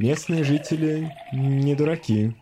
Местные 0.00 0.44
жители 0.44 1.12
не 1.30 1.74
дураки. 1.74 2.34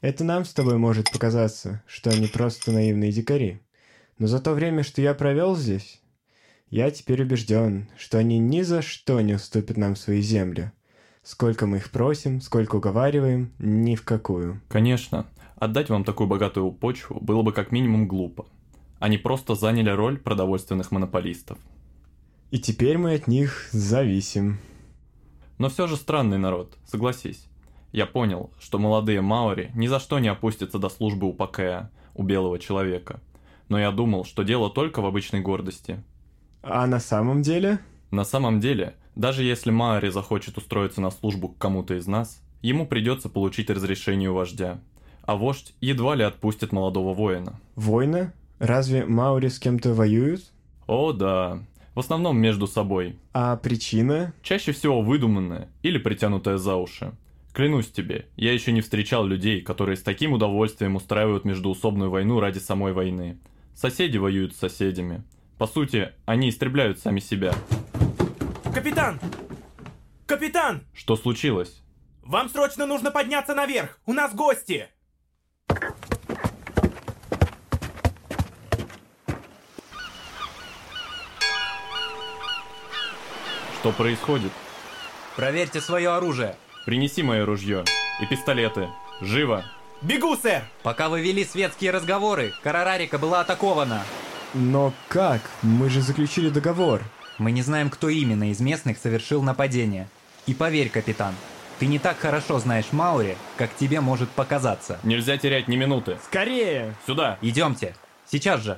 Это 0.00 0.24
нам 0.24 0.44
с 0.44 0.52
тобой 0.52 0.76
может 0.76 1.12
показаться, 1.12 1.80
что 1.86 2.10
они 2.10 2.26
просто 2.26 2.72
наивные 2.72 3.12
дикари. 3.12 3.60
Но 4.18 4.26
за 4.26 4.40
то 4.40 4.54
время, 4.54 4.82
что 4.82 5.00
я 5.00 5.14
провел 5.14 5.54
здесь, 5.54 6.00
я 6.68 6.90
теперь 6.90 7.22
убежден, 7.22 7.88
что 7.96 8.18
они 8.18 8.40
ни 8.40 8.62
за 8.62 8.82
что 8.82 9.20
не 9.20 9.34
уступят 9.34 9.76
нам 9.76 9.94
свои 9.94 10.20
земли. 10.20 10.72
Сколько 11.22 11.68
мы 11.68 11.76
их 11.76 11.92
просим, 11.92 12.40
сколько 12.40 12.74
уговариваем, 12.74 13.52
ни 13.60 13.94
в 13.94 14.02
какую. 14.02 14.60
Конечно, 14.66 15.26
отдать 15.54 15.88
вам 15.88 16.02
такую 16.02 16.26
богатую 16.26 16.72
почву 16.72 17.20
было 17.20 17.42
бы 17.42 17.52
как 17.52 17.70
минимум 17.70 18.08
глупо. 18.08 18.46
Они 18.98 19.16
просто 19.16 19.54
заняли 19.54 19.90
роль 19.90 20.18
продовольственных 20.18 20.90
монополистов. 20.90 21.58
И 22.50 22.58
теперь 22.58 22.98
мы 22.98 23.14
от 23.14 23.28
них 23.28 23.68
зависим. 23.70 24.58
Но 25.58 25.68
все 25.68 25.86
же 25.86 25.96
странный 25.96 26.38
народ, 26.38 26.76
согласись. 26.84 27.46
Я 27.92 28.06
понял, 28.06 28.50
что 28.60 28.78
молодые 28.78 29.20
маори 29.20 29.70
ни 29.74 29.86
за 29.86 30.00
что 30.00 30.18
не 30.18 30.28
опустятся 30.28 30.78
до 30.78 30.88
службы 30.88 31.26
у 31.26 31.32
Пакея, 31.32 31.90
у 32.14 32.22
белого 32.22 32.58
человека. 32.58 33.20
Но 33.68 33.78
я 33.78 33.90
думал, 33.90 34.24
что 34.24 34.42
дело 34.42 34.70
только 34.70 35.00
в 35.00 35.06
обычной 35.06 35.40
гордости. 35.40 36.02
А 36.62 36.86
на 36.86 37.00
самом 37.00 37.42
деле? 37.42 37.78
На 38.10 38.24
самом 38.24 38.60
деле, 38.60 38.94
даже 39.14 39.44
если 39.44 39.70
Маори 39.70 40.10
захочет 40.10 40.58
устроиться 40.58 41.00
на 41.00 41.10
службу 41.10 41.48
к 41.48 41.58
кому-то 41.58 41.94
из 41.94 42.06
нас, 42.06 42.42
ему 42.60 42.86
придется 42.86 43.28
получить 43.28 43.70
разрешение 43.70 44.30
у 44.30 44.34
вождя. 44.34 44.78
А 45.22 45.36
вождь 45.36 45.74
едва 45.80 46.14
ли 46.14 46.22
отпустит 46.22 46.72
молодого 46.72 47.14
воина. 47.14 47.60
Война? 47.74 48.32
Разве 48.58 49.04
Маури 49.04 49.48
с 49.48 49.58
кем-то 49.58 49.92
воюют? 49.92 50.52
О, 50.86 51.12
да. 51.12 51.60
В 51.96 52.00
основном 52.00 52.36
между 52.36 52.66
собой. 52.66 53.16
А 53.32 53.56
причина? 53.56 54.34
Чаще 54.42 54.72
всего 54.72 55.00
выдуманная 55.00 55.70
или 55.80 55.96
притянутая 55.96 56.58
за 56.58 56.76
уши. 56.76 57.14
Клянусь 57.54 57.90
тебе, 57.90 58.26
я 58.36 58.52
еще 58.52 58.72
не 58.72 58.82
встречал 58.82 59.24
людей, 59.24 59.62
которые 59.62 59.96
с 59.96 60.02
таким 60.02 60.34
удовольствием 60.34 60.94
устраивают 60.94 61.46
междуусобную 61.46 62.10
войну 62.10 62.38
ради 62.38 62.58
самой 62.58 62.92
войны. 62.92 63.38
Соседи 63.74 64.18
воюют 64.18 64.54
с 64.54 64.58
соседями. 64.58 65.22
По 65.56 65.66
сути, 65.66 66.12
они 66.26 66.50
истребляют 66.50 66.98
сами 66.98 67.18
себя. 67.18 67.54
Капитан! 68.74 69.18
Капитан! 70.26 70.82
Что 70.92 71.16
случилось? 71.16 71.82
Вам 72.22 72.50
срочно 72.50 72.84
нужно 72.84 73.10
подняться 73.10 73.54
наверх! 73.54 74.00
У 74.04 74.12
нас 74.12 74.34
гости! 74.34 74.90
Что 83.86 83.92
происходит? 83.92 84.50
Проверьте 85.36 85.80
свое 85.80 86.10
оружие. 86.10 86.56
Принеси 86.86 87.22
мое 87.22 87.46
ружье 87.46 87.84
и 88.20 88.26
пистолеты. 88.26 88.88
Живо! 89.20 89.64
Бегу, 90.02 90.36
сэр! 90.36 90.64
Пока 90.82 91.08
вы 91.08 91.20
вели 91.20 91.44
светские 91.44 91.92
разговоры, 91.92 92.52
Карарарика 92.64 93.16
была 93.16 93.42
атакована. 93.42 94.02
Но 94.54 94.92
как? 95.06 95.40
Мы 95.62 95.88
же 95.88 96.00
заключили 96.00 96.48
договор. 96.48 97.00
Мы 97.38 97.52
не 97.52 97.62
знаем, 97.62 97.88
кто 97.88 98.08
именно 98.08 98.50
из 98.50 98.58
местных 98.58 98.98
совершил 98.98 99.40
нападение. 99.40 100.08
И 100.46 100.54
поверь, 100.54 100.88
капитан, 100.88 101.36
ты 101.78 101.86
не 101.86 102.00
так 102.00 102.18
хорошо 102.18 102.58
знаешь 102.58 102.86
Маури, 102.90 103.36
как 103.56 103.70
тебе 103.76 104.00
может 104.00 104.28
показаться. 104.30 104.98
Нельзя 105.04 105.38
терять 105.38 105.68
ни 105.68 105.76
минуты. 105.76 106.18
Скорее! 106.24 106.92
Сюда! 107.06 107.38
Идемте. 107.40 107.94
Сейчас 108.28 108.62
же. 108.62 108.76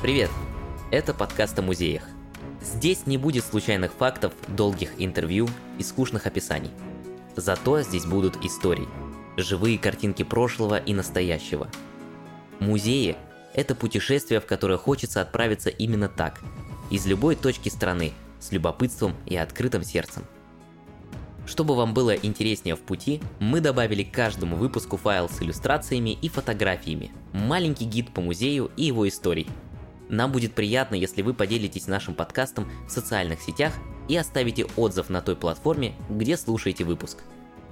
Привет! 0.00 0.30
Это 0.92 1.12
подкаст 1.12 1.58
о 1.58 1.62
музеях. 1.62 2.04
Здесь 2.62 3.06
не 3.06 3.18
будет 3.18 3.44
случайных 3.44 3.92
фактов, 3.92 4.32
долгих 4.46 4.92
интервью 4.98 5.48
и 5.76 5.82
скучных 5.82 6.28
описаний. 6.28 6.70
Зато 7.34 7.82
здесь 7.82 8.06
будут 8.06 8.36
истории. 8.44 8.86
Живые 9.36 9.76
картинки 9.76 10.22
прошлого 10.22 10.78
и 10.78 10.94
настоящего. 10.94 11.68
Музеи– 12.60 13.16
это 13.54 13.74
путешествие, 13.74 14.38
в 14.40 14.46
которое 14.46 14.78
хочется 14.78 15.20
отправиться 15.20 15.68
именно 15.68 16.08
так, 16.08 16.40
из 16.90 17.04
любой 17.04 17.34
точки 17.34 17.68
страны, 17.68 18.12
с 18.38 18.52
любопытством 18.52 19.16
и 19.26 19.34
открытым 19.34 19.82
сердцем. 19.82 20.22
Чтобы 21.44 21.74
вам 21.74 21.92
было 21.92 22.14
интереснее 22.14 22.76
в 22.76 22.80
пути, 22.82 23.20
мы 23.40 23.60
добавили 23.60 24.04
к 24.04 24.14
каждому 24.14 24.54
выпуску 24.54 24.96
файл 24.96 25.28
с 25.28 25.42
иллюстрациями 25.42 26.10
и 26.10 26.28
фотографиями, 26.28 27.10
маленький 27.32 27.84
гид 27.84 28.14
по 28.14 28.20
музею 28.20 28.70
и 28.76 28.84
его 28.84 29.08
истории– 29.08 29.48
нам 30.08 30.32
будет 30.32 30.54
приятно, 30.54 30.94
если 30.94 31.22
вы 31.22 31.34
поделитесь 31.34 31.86
нашим 31.86 32.14
подкастом 32.14 32.70
в 32.86 32.90
социальных 32.90 33.42
сетях 33.42 33.72
и 34.08 34.16
оставите 34.16 34.66
отзыв 34.76 35.10
на 35.10 35.20
той 35.20 35.36
платформе, 35.36 35.94
где 36.08 36.36
слушаете 36.36 36.84
выпуск. 36.84 37.18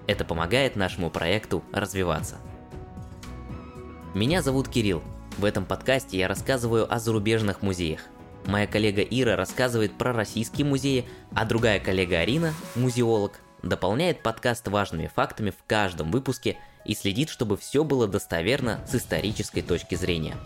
Это 0.06 0.24
помогает 0.24 0.76
нашему 0.76 1.10
проекту 1.10 1.64
развиваться. 1.72 2.36
Меня 4.14 4.42
зовут 4.42 4.68
Кирилл. 4.68 5.02
В 5.38 5.44
этом 5.44 5.64
подкасте 5.64 6.18
я 6.18 6.28
рассказываю 6.28 6.92
о 6.92 6.98
зарубежных 6.98 7.62
музеях. 7.62 8.00
Моя 8.46 8.66
коллега 8.66 9.02
Ира 9.02 9.36
рассказывает 9.36 9.98
про 9.98 10.12
российские 10.12 10.66
музеи, 10.66 11.06
а 11.34 11.44
другая 11.44 11.80
коллега 11.80 12.20
Арина, 12.20 12.54
музеолог, 12.76 13.40
дополняет 13.62 14.22
подкаст 14.22 14.68
важными 14.68 15.10
фактами 15.12 15.50
в 15.50 15.62
каждом 15.66 16.12
выпуске 16.12 16.56
и 16.84 16.94
следит, 16.94 17.28
чтобы 17.28 17.56
все 17.56 17.82
было 17.82 18.06
достоверно 18.06 18.80
с 18.86 18.94
исторической 18.94 19.62
точки 19.62 19.96
зрения. 19.96 20.36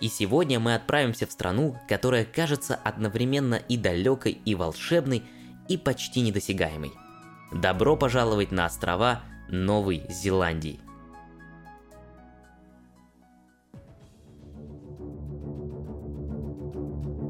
И 0.00 0.08
сегодня 0.08 0.60
мы 0.60 0.74
отправимся 0.74 1.26
в 1.26 1.32
страну, 1.32 1.76
которая 1.88 2.24
кажется 2.24 2.76
одновременно 2.76 3.56
и 3.56 3.76
далекой, 3.76 4.38
и 4.44 4.54
волшебной, 4.54 5.24
и 5.68 5.76
почти 5.76 6.20
недосягаемой. 6.20 6.92
Добро 7.52 7.96
пожаловать 7.96 8.52
на 8.52 8.66
острова 8.66 9.22
Новой 9.48 10.02
Зеландии. 10.08 10.78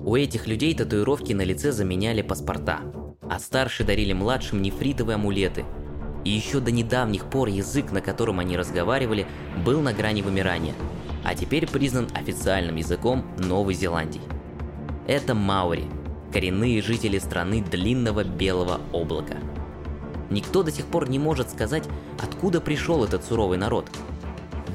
У 0.04 0.16
этих 0.16 0.46
людей 0.46 0.74
татуировки 0.74 1.32
на 1.32 1.42
лице 1.42 1.72
заменяли 1.72 2.22
паспорта, 2.22 2.80
а 3.22 3.38
старшие 3.38 3.86
дарили 3.86 4.12
младшим 4.12 4.60
нефритовые 4.60 5.14
амулеты. 5.14 5.64
И 6.24 6.30
еще 6.30 6.60
до 6.60 6.70
недавних 6.70 7.30
пор 7.30 7.48
язык, 7.48 7.92
на 7.92 8.00
котором 8.00 8.40
они 8.40 8.56
разговаривали, 8.56 9.26
был 9.64 9.80
на 9.80 9.94
грани 9.94 10.20
вымирания– 10.20 10.74
а 11.28 11.34
теперь 11.34 11.66
признан 11.66 12.08
официальным 12.14 12.76
языком 12.76 13.22
Новой 13.36 13.74
Зеландии. 13.74 14.22
Это 15.06 15.34
маори, 15.34 15.84
коренные 16.32 16.80
жители 16.80 17.18
страны 17.18 17.62
длинного 17.62 18.24
белого 18.24 18.80
облака. 18.94 19.36
Никто 20.30 20.62
до 20.62 20.72
сих 20.72 20.86
пор 20.86 21.10
не 21.10 21.18
может 21.18 21.50
сказать, 21.50 21.84
откуда 22.18 22.62
пришел 22.62 23.04
этот 23.04 23.26
суровый 23.26 23.58
народ. 23.58 23.90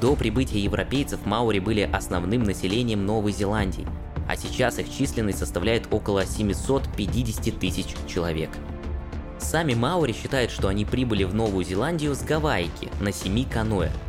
До 0.00 0.14
прибытия 0.14 0.60
европейцев 0.60 1.26
маори 1.26 1.58
были 1.58 1.90
основным 1.92 2.44
населением 2.44 3.04
Новой 3.04 3.32
Зеландии, 3.32 3.88
а 4.28 4.36
сейчас 4.36 4.78
их 4.78 4.88
численность 4.88 5.38
составляет 5.38 5.92
около 5.92 6.24
750 6.24 7.58
тысяч 7.58 7.96
человек. 8.06 8.50
Сами 9.40 9.74
маори 9.74 10.12
считают, 10.12 10.52
что 10.52 10.68
они 10.68 10.84
прибыли 10.84 11.24
в 11.24 11.34
Новую 11.34 11.64
Зеландию 11.64 12.14
с 12.14 12.22
Гавайки 12.22 12.90
на 13.00 13.10
семи 13.10 13.44
каноэ– 13.44 13.90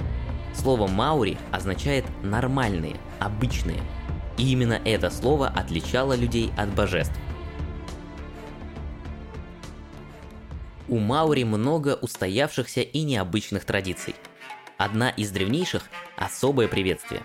Слово 0.56 0.88
«маури» 0.88 1.38
означает 1.52 2.06
«нормальные», 2.24 2.96
«обычные». 3.20 3.82
И 4.38 4.52
именно 4.52 4.82
это 4.84 5.10
слово 5.10 5.48
отличало 5.48 6.14
людей 6.14 6.52
от 6.58 6.74
божеств. 6.74 7.14
У 10.88 11.00
маури 11.00 11.44
много 11.44 11.96
устоявшихся 12.02 12.82
и 12.82 13.02
необычных 13.04 13.66
традиций. 13.66 14.16
Одна 14.78 15.10
из 15.10 15.32
древнейших– 15.32 15.84
особое 16.18 16.68
приветствие. 16.68 17.24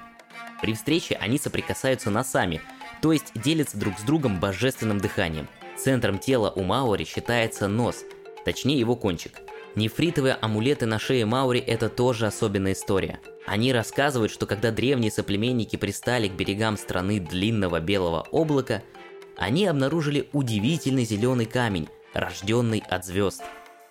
При 0.61 0.75
встрече 0.75 1.17
они 1.17 1.39
соприкасаются 1.39 2.11
носами, 2.11 2.61
то 3.01 3.13
есть 3.13 3.33
делятся 3.35 3.77
друг 3.77 3.99
с 3.99 4.03
другом 4.03 4.39
божественным 4.41 4.99
дыханием. 4.99 5.49
Центром 5.77 6.19
тела 6.19 6.51
у 6.51 6.63
маури 6.63 7.05
считается 7.05 7.69
нос, 7.69 8.05
точнее 8.45 8.79
его 8.79 8.97
кончик– 8.97 9.39
Нефритовые 9.77 10.35
амулеты 10.35 10.87
на 10.87 10.99
шее 10.99 11.27
Маури– 11.27 11.61
это 11.67 11.89
тоже 11.89 12.27
особенная 12.27 12.73
история. 12.73 13.21
Они 13.47 13.73
рассказывают, 13.73 14.33
что 14.33 14.47
когда 14.47 14.73
древние 14.73 15.13
соплеменники 15.13 15.77
пристали 15.77 16.27
к 16.27 16.33
берегам 16.33 16.77
страны 16.77 17.21
длинного 17.21 17.79
белого 17.79 18.27
облака, 18.33 18.83
они 19.37 19.67
обнаружили 19.67 20.29
удивительный 20.33 21.05
зеленый 21.05 21.47
камень, 21.47 21.89
рожденный 22.15 22.83
от 22.89 23.05
звезд. 23.05 23.43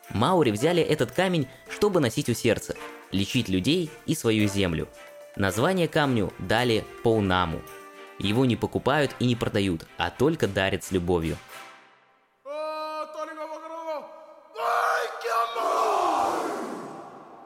Маури 0.09 0.51
взяли 0.51 0.83
этот 0.83 1.11
камень, 1.11 1.47
чтобы 1.69 2.01
носить 2.01 2.29
у 2.29 2.33
сердца, 2.33 2.75
лечить 3.13 3.47
людей 3.47 3.89
и 4.05 4.15
свою 4.15 4.49
землю. 4.49 4.89
Название 5.37 5.87
камню 5.87 6.33
дали 6.39 6.83
Поунаму. 7.03 7.61
Его 8.19 8.43
не 8.43 8.57
покупают 8.57 9.15
и 9.19 9.25
не 9.25 9.37
продают, 9.37 9.85
а 9.97 10.09
только 10.09 10.47
дарят 10.47 10.83
с 10.83 10.91
любовью– 10.91 11.37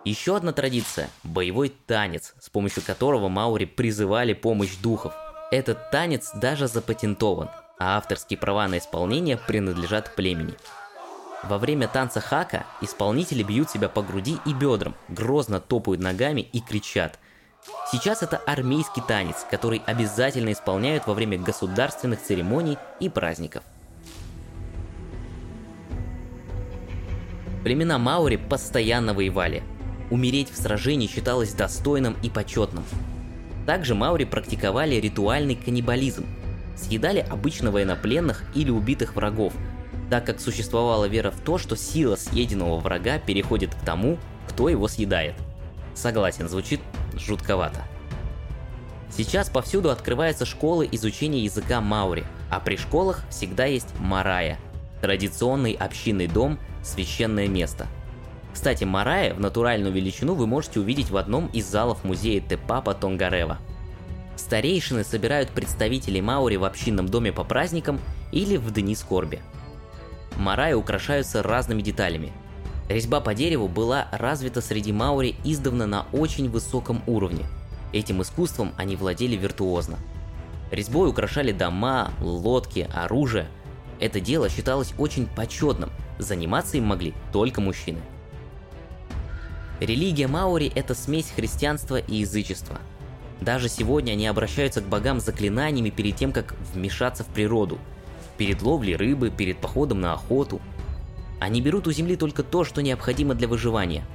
Еще 0.05 0.35
одна 0.35 0.51
традиция– 0.51 1.09
боевой 1.23 1.69
танец, 1.69 2.33
с 2.41 2.49
помощью 2.49 2.83
которого 2.83 3.29
маори 3.29 3.63
призывали 3.63 4.33
помощь 4.33 4.75
духов. 4.75 5.13
Этот 5.49 5.91
танец 5.91 6.31
даже 6.33 6.67
запатентован, 6.67 7.49
а 7.79 7.97
авторские 7.97 8.37
права 8.37 8.67
на 8.67 8.79
исполнение 8.79 9.37
принадлежат 9.37 10.13
племени. 10.13 10.55
Во 11.43 11.57
время 11.57 11.87
танца 11.87 12.19
хака 12.19 12.65
исполнители 12.81 13.43
бьют 13.43 13.69
себя 13.69 13.87
по 13.87 14.01
груди 14.01 14.37
и 14.45 14.53
бедрам, 14.53 14.93
грозно 15.07 15.61
топают 15.61 16.01
ногами 16.01 16.41
и 16.41 16.59
кричат. 16.59 17.17
Сейчас 17.89 18.23
это 18.23 18.35
армейский 18.35 19.01
танец, 19.07 19.45
который 19.49 19.81
обязательно 19.85 20.51
исполняют 20.51 21.07
во 21.07 21.13
время 21.13 21.37
государственных 21.37 22.21
церемоний 22.21 22.77
и 22.99 23.07
праздников. 23.07 23.63
Племена 27.63 27.97
Маури 27.97 28.35
постоянно 28.35 29.13
воевали. 29.13 29.63
Умереть 30.09 30.51
в 30.51 30.57
сражении 30.57 31.07
считалось 31.07 31.53
достойным 31.53 32.15
и 32.21 32.29
почетным. 32.29 32.83
Также 33.65 33.95
Маури 33.95 34.25
практиковали 34.25 34.95
ритуальный 34.95 35.55
каннибализм. 35.55 36.25
Съедали 36.75 37.19
обычно 37.19 37.71
военнопленных 37.71 38.43
или 38.55 38.69
убитых 38.69 39.15
врагов, 39.15 39.53
так 40.09 40.25
как 40.25 40.39
существовала 40.39 41.05
вера 41.05 41.31
в 41.31 41.39
то, 41.39 41.57
что 41.57 41.75
сила 41.75 42.15
съеденного 42.15 42.79
врага 42.79 43.19
переходит 43.19 43.73
к 43.73 43.85
тому, 43.85 44.17
кто 44.49 44.69
его 44.69 44.87
съедает. 44.87 45.35
Согласен, 45.95 46.49
звучит 46.49 46.81
жутковато. 47.15 47.81
Сейчас 49.15 49.49
повсюду 49.49 49.91
открываются 49.91 50.45
школы 50.45 50.89
изучения 50.91 51.39
языка 51.39 51.81
маури, 51.81 52.25
а 52.49 52.59
при 52.59 52.77
школах 52.77 53.23
всегда 53.29 53.65
есть 53.65 53.89
марая– 53.99 54.59
традиционный 55.01 55.73
общинный 55.73 56.27
дом, 56.27 56.57
священное 56.81 57.47
место. 57.47 57.87
Кстати, 58.53 58.83
марая 58.83 59.33
в 59.33 59.39
натуральную 59.39 59.93
величину 59.93 60.35
вы 60.35 60.47
можете 60.47 60.79
увидеть 60.79 61.09
в 61.09 61.17
одном 61.17 61.47
из 61.47 61.65
залов 61.65 62.03
музея 62.03 62.39
Тепапа 62.39 62.93
Тонгарева. 62.93 63.57
Старейшины 64.35 65.03
собирают 65.03 65.49
представителей 65.49 66.21
маури 66.21 66.57
в 66.57 66.63
общинном 66.63 67.07
доме 67.09 67.31
по 67.31 67.43
праздникам 67.43 67.99
или 68.31 68.57
в 68.57 68.71
дни 68.71 68.95
скорби. 68.95 69.41
Марая 70.37 70.75
украшаются 70.75 71.43
разными 71.43 71.81
деталями, 71.81 72.31
Резьба 72.89 73.21
по 73.21 73.33
дереву 73.33 73.67
была 73.67 74.07
развита 74.11 74.61
среди 74.61 74.91
маури 74.91 75.35
издавна 75.43 75.87
на 75.87 76.05
очень 76.11 76.49
высоком 76.49 77.01
уровне. 77.07 77.45
Этим 77.93 78.21
искусством 78.21 78.73
они 78.77 78.95
владели 78.95 79.35
виртуозно. 79.35 79.97
Резьбой 80.71 81.09
украшали 81.09 81.51
дома, 81.51 82.11
лодки, 82.19 82.89
оружие. 82.93 83.47
Это 83.99 84.19
дело 84.19 84.49
считалось 84.49 84.93
очень 84.97 85.27
почетным, 85.27 85.91
заниматься 86.19 86.77
им 86.77 86.85
могли 86.85 87.13
только 87.31 87.61
мужчины. 87.61 87.99
Религия 89.85 90.27
Маури– 90.27 90.71
это 90.75 90.95
смесь 90.95 91.31
христианства 91.35 91.97
и 91.97 92.15
язычества. 92.15 92.79
Даже 93.41 93.67
сегодня 93.67 94.13
они 94.13 94.27
обращаются 94.27 94.81
к 94.81 94.87
богам 94.87 95.19
заклинаниями 95.19 95.89
перед 95.89 96.15
тем, 96.15 96.31
как 96.31 96.55
вмешаться 96.73 97.23
в 97.23 97.27
природу. 97.27 97.77
Перед 98.37 98.61
ловлей 98.61 98.95
рыбы, 98.95 99.29
перед 99.29 99.57
походом 99.57 100.01
на 100.01 100.13
охоту– 100.13 100.61
они 101.43 101.59
берут 101.59 101.87
у 101.87 101.91
земли 101.91 102.15
только 102.15 102.41
то, 102.41 102.63
что 102.63 102.81
необходимо 102.81 103.35
для 103.35 103.49
выживания. 103.49 104.05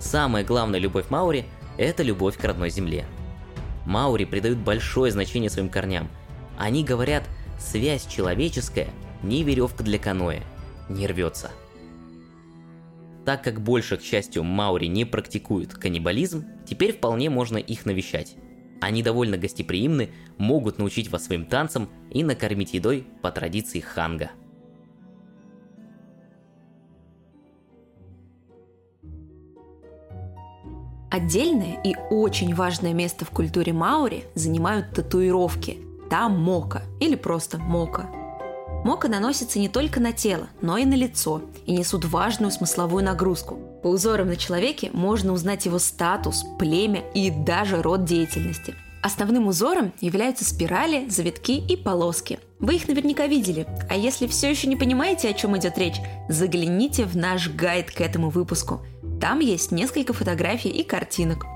Самая 0.00 0.42
главная 0.42 0.80
любовь 0.80 1.10
Маури– 1.10 1.44
это 1.78 2.02
любовь 2.02 2.36
к 2.36 2.42
родной 2.42 2.70
земле. 2.70 3.06
Маури 3.86 4.24
придают 4.24 4.58
большое 4.58 5.12
значение 5.12 5.48
своим 5.48 5.68
корням. 5.68 6.08
Они 6.58 6.82
говорят, 6.82 7.22
связь 7.60 8.04
человеческая– 8.06 8.88
не 9.22 9.44
веревка 9.44 9.84
для 9.84 10.00
каноэ, 10.00 10.40
не 10.88 11.06
рвется. 11.06 11.52
Так 13.24 13.44
как 13.44 13.60
больше, 13.60 13.96
к 13.96 14.02
счастью, 14.02 14.42
Маури 14.42 14.86
не 14.86 15.04
практикуют 15.04 15.74
каннибализм, 15.74 16.44
теперь 16.66 16.92
вполне 16.92 17.30
можно 17.30 17.56
их 17.56 17.86
навещать. 17.86 18.34
Они 18.80 19.02
довольно 19.02 19.38
гостеприимны, 19.38 20.10
могут 20.38 20.78
научить 20.78 21.08
вас 21.08 21.26
своим 21.26 21.46
танцам 21.46 21.88
и 22.10 22.24
накормить 22.24 22.74
едой 22.74 23.06
по 23.22 23.30
традиции 23.30 23.80
ханга– 23.80 24.30
Отдельное 31.12 31.78
и 31.84 31.94
очень 32.08 32.54
важное 32.54 32.94
место 32.94 33.26
в 33.26 33.30
культуре 33.30 33.74
маори 33.74 34.24
занимают 34.34 34.94
татуировки– 34.94 35.76
там 36.12 36.38
мока 36.38 36.82
или 37.00 37.16
просто 37.16 37.58
мока. 37.58 38.21
Мока 38.84 39.08
наносится 39.08 39.58
не 39.58 39.68
только 39.68 40.00
на 40.00 40.12
тело, 40.12 40.48
но 40.60 40.76
и 40.76 40.84
на 40.84 40.94
лицо 40.94 41.42
и 41.66 41.72
несут 41.72 42.04
важную 42.04 42.50
смысловую 42.50 43.04
нагрузку. 43.04 43.58
По 43.82 43.88
узорам 43.88 44.28
на 44.28 44.36
человеке 44.36 44.90
можно 44.92 45.32
узнать 45.32 45.66
его 45.66 45.78
статус, 45.78 46.44
племя 46.58 47.02
и 47.14 47.30
даже 47.30 47.80
род 47.82 48.04
деятельности. 48.04 48.74
Основным 49.02 49.48
узором 49.48 49.92
являются 50.00 50.44
спирали, 50.44 51.08
завитки 51.08 51.52
и 51.52 51.76
полоски. 51.76 52.38
Вы 52.60 52.76
их 52.76 52.86
наверняка 52.86 53.26
видели, 53.26 53.66
а 53.90 53.96
если 53.96 54.28
все 54.28 54.50
еще 54.50 54.68
не 54.68 54.76
понимаете, 54.76 55.28
о 55.28 55.32
чем 55.32 55.56
идет 55.56 55.76
речь, 55.78 55.96
загляните 56.28 57.04
в 57.04 57.16
наш 57.16 57.48
гайд 57.50 57.90
к 57.90 58.00
этому 58.00 58.30
выпуску– 58.30 58.80
там 59.22 59.38
есть 59.38 59.70
несколько 59.70 60.12
фотографий 60.12 60.68
и 60.68 60.82
картинок. 60.82 61.46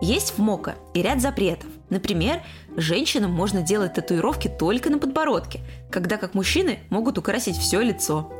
Есть 0.00 0.34
в 0.36 0.38
МОКа 0.38 0.76
и 0.94 1.02
ряд 1.02 1.20
запретов. 1.20 1.68
Например, 1.90 2.42
женщинам 2.76 3.32
можно 3.32 3.62
делать 3.62 3.94
татуировки 3.94 4.48
только 4.48 4.90
на 4.90 4.98
подбородке, 4.98 5.60
когда 5.90 6.16
как 6.16 6.34
мужчины 6.34 6.80
могут 6.90 7.18
украсить 7.18 7.56
все 7.56 7.80
лицо. 7.80 8.32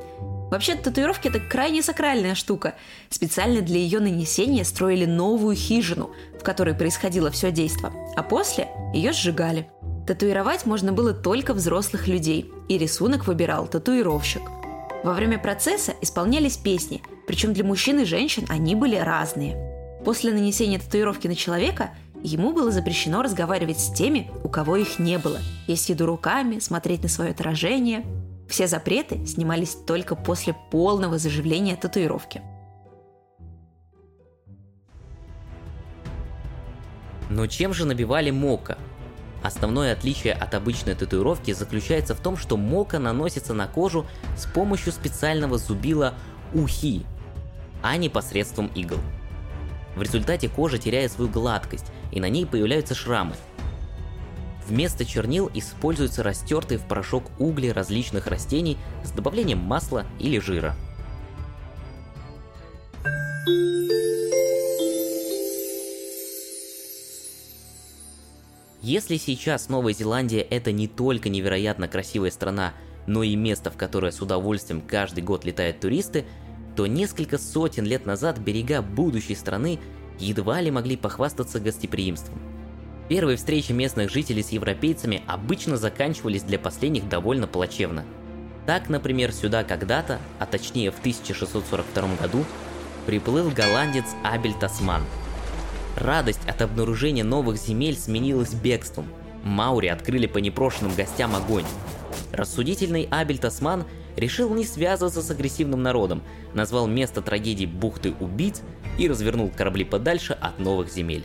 Вообще, 0.51 0.77
татуировки– 0.77 1.29
это 1.29 1.41
крайне 1.41 1.83
сакральная 1.83 2.35
штука. 2.35 2.75
Специально 3.11 3.61
для 3.61 3.79
ее 3.79 4.01
нанесения 4.01 4.65
строили 4.65 5.05
новую 5.05 5.57
хижину, 5.57 6.11
в 6.41 6.43
которой 6.43 6.75
происходило 6.75 7.31
все 7.31 7.51
действо, 7.51 7.93
а 8.17 8.23
после 8.23 8.69
ее 8.95 9.13
сжигали. 9.13 9.69
Татуировать 10.07 10.65
можно 10.65 10.93
было 10.93 11.13
только 11.13 11.53
взрослых 11.53 12.07
людей, 12.07 12.51
и 12.69 12.79
рисунок 12.79 13.27
выбирал 13.27 13.67
татуировщик. 13.67 14.43
Во 15.05 15.13
время 15.13 15.39
процесса 15.39 15.93
исполнялись 16.01 16.57
песни– 16.57 17.03
причем 17.29 17.53
для 17.53 17.63
мужчин 17.63 18.01
и 18.01 18.05
женщин 18.07 18.47
они 18.49 18.75
были 18.75 18.97
разные. 18.97 19.68
После 20.09 20.33
нанесения 20.33 20.79
татуировки 20.79 21.29
на 21.29 21.35
человека 21.35 21.91
ему 22.23 22.55
было 22.55 22.71
запрещено 22.71 23.21
разговаривать 23.21 23.79
с 23.79 23.93
теми, 23.93 24.31
у 24.43 24.49
кого 24.49 24.77
их 24.77 24.99
не 24.99 25.19
было, 25.19 25.39
есть 25.67 25.91
еду 25.91 26.07
руками, 26.07 26.61
смотреть 26.61 27.03
на 27.03 27.11
свое 27.11 27.33
отражение. 27.33 28.07
Все 28.49 28.67
запреты 28.67 29.27
снимались 29.27 29.77
только 29.87 30.17
после 30.17 30.57
полного 30.71 31.19
заживления 31.19 31.77
татуировки. 31.77 32.41
Но 37.29 37.47
чем 37.47 37.75
же 37.75 37.85
набивали 37.85 38.31
мока? 38.31 38.79
Основное 39.43 39.93
отличие 39.93 40.33
от 40.33 40.55
обычной 40.55 40.95
татуировки 40.95 41.53
заключается 41.53 42.15
в 42.15 42.21
том, 42.21 42.39
что 42.39 42.57
мока 42.57 42.99
наносится 42.99 43.53
на 43.53 43.67
кожу 43.67 44.07
с 44.39 44.47
помощью 44.47 44.91
специального 44.91 45.59
зубила 45.59 46.15
ухи, 46.55 47.05
а 47.83 47.99
не 47.99 48.09
посредством 48.09 48.69
игл. 48.69 48.97
В 49.97 50.03
результате 50.03 50.49
кожа 50.49 50.79
теряет 50.79 51.13
свою 51.13 51.31
гладкость, 51.31 51.87
и 52.13 52.21
на 52.21 52.29
ней 52.29 52.47
появляются 52.47 52.95
шрамы. 52.95 53.35
Вместо 54.67 55.05
чернил 55.05 55.51
используются 55.55 56.23
растертые 56.23 56.79
в 56.79 56.87
порошок 56.87 57.25
угли 57.39 57.69
различных 57.69 58.27
растений 58.27 58.77
с 59.03 59.11
добавлением 59.11 59.59
масла 59.59 60.05
или 60.19 60.39
жира. 60.39 60.77
Если 68.83 69.17
сейчас 69.17 69.69
Новая 69.69 69.93
Зеландия 69.93 70.41
это 70.41 70.71
не 70.71 70.87
только 70.87 71.29
невероятно 71.29 71.89
красивая 71.89 72.31
страна, 72.31 72.73
но 73.07 73.23
и 73.23 73.37
место, 73.37 73.71
в 73.71 73.77
которое 73.77 74.13
с 74.13 74.21
удовольствием 74.21 74.81
каждый 74.81 75.23
год 75.25 75.45
летают 75.45 75.81
туристы, 75.81 76.27
то 76.79 76.87
несколько 76.87 77.39
сотен 77.39 77.85
лет 77.85 78.07
назад 78.07 78.39
берега 78.39 78.83
будущей 78.83 79.35
страны 79.35 79.81
едва 80.21 80.61
ли 80.61 80.71
могли 80.71 80.97
похвастаться 80.97 81.59
гостеприимством. 81.59 82.39
Первые 83.09 83.37
встречи 83.37 83.73
местных 83.73 84.13
жителей 84.13 84.45
с 84.45 84.51
европейцами 84.51 85.25
обычно 85.27 85.77
заканчивались 85.77 86.45
для 86.45 86.57
последних 86.57 87.09
довольно 87.09 87.49
плачевно. 87.49 88.05
Так, 88.65 88.89
например, 88.89 89.33
сюда 89.33 89.65
когда-то, 89.65 90.21
а 90.39 90.47
точнее 90.47 90.93
в 90.93 91.01
1642 91.01 92.15
году, 92.15 92.45
приплыл 93.07 93.51
голландец 93.51 94.07
Абель 94.23 94.55
Тасман. 94.55 95.03
Радость 95.97 96.47
от 96.47 96.63
обнаружения 96.63 97.25
новых 97.25 97.57
земель 97.57 97.97
сменилась 97.97 98.55
бегством. 98.55 99.09
Маури 99.43 99.89
открыли 99.89 100.29
по 100.29 100.39
непрошенным 100.39 100.95
гостям 100.95 101.35
огонь. 101.35 101.67
Рассудительный 102.31 103.09
Абель 103.11 103.39
Тасман 103.39 103.85
решил 104.19 104.55
не 104.55 104.65
связываться 104.65 105.23
с 105.23 105.31
агрессивным 105.31 105.83
народом, 105.83 106.23
назвал 106.55 106.87
место 106.87 107.23
трагедии 107.23 107.67
бухты 107.67 108.15
убийц 108.21 108.63
и 108.99 109.09
развернул 109.09 109.51
корабли 109.51 109.85
подальше 109.85 110.33
от 110.33 110.59
новых 110.59 110.91
земель. 110.91 111.25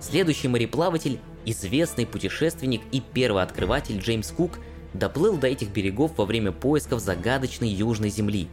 Следующий 0.00 0.48
мореплаватель, 0.48 1.20
известный 1.44 2.06
путешественник 2.06 2.82
и 2.92 3.00
первооткрыватель 3.00 3.98
Джеймс 3.98 4.30
Кук, 4.30 4.58
доплыл 4.94 5.36
до 5.36 5.46
этих 5.46 5.70
берегов 5.70 6.12
во 6.16 6.24
время 6.24 6.52
поисков 6.52 7.00
загадочной 7.00 7.68
Южной 7.68 8.10
Земли. 8.10 8.48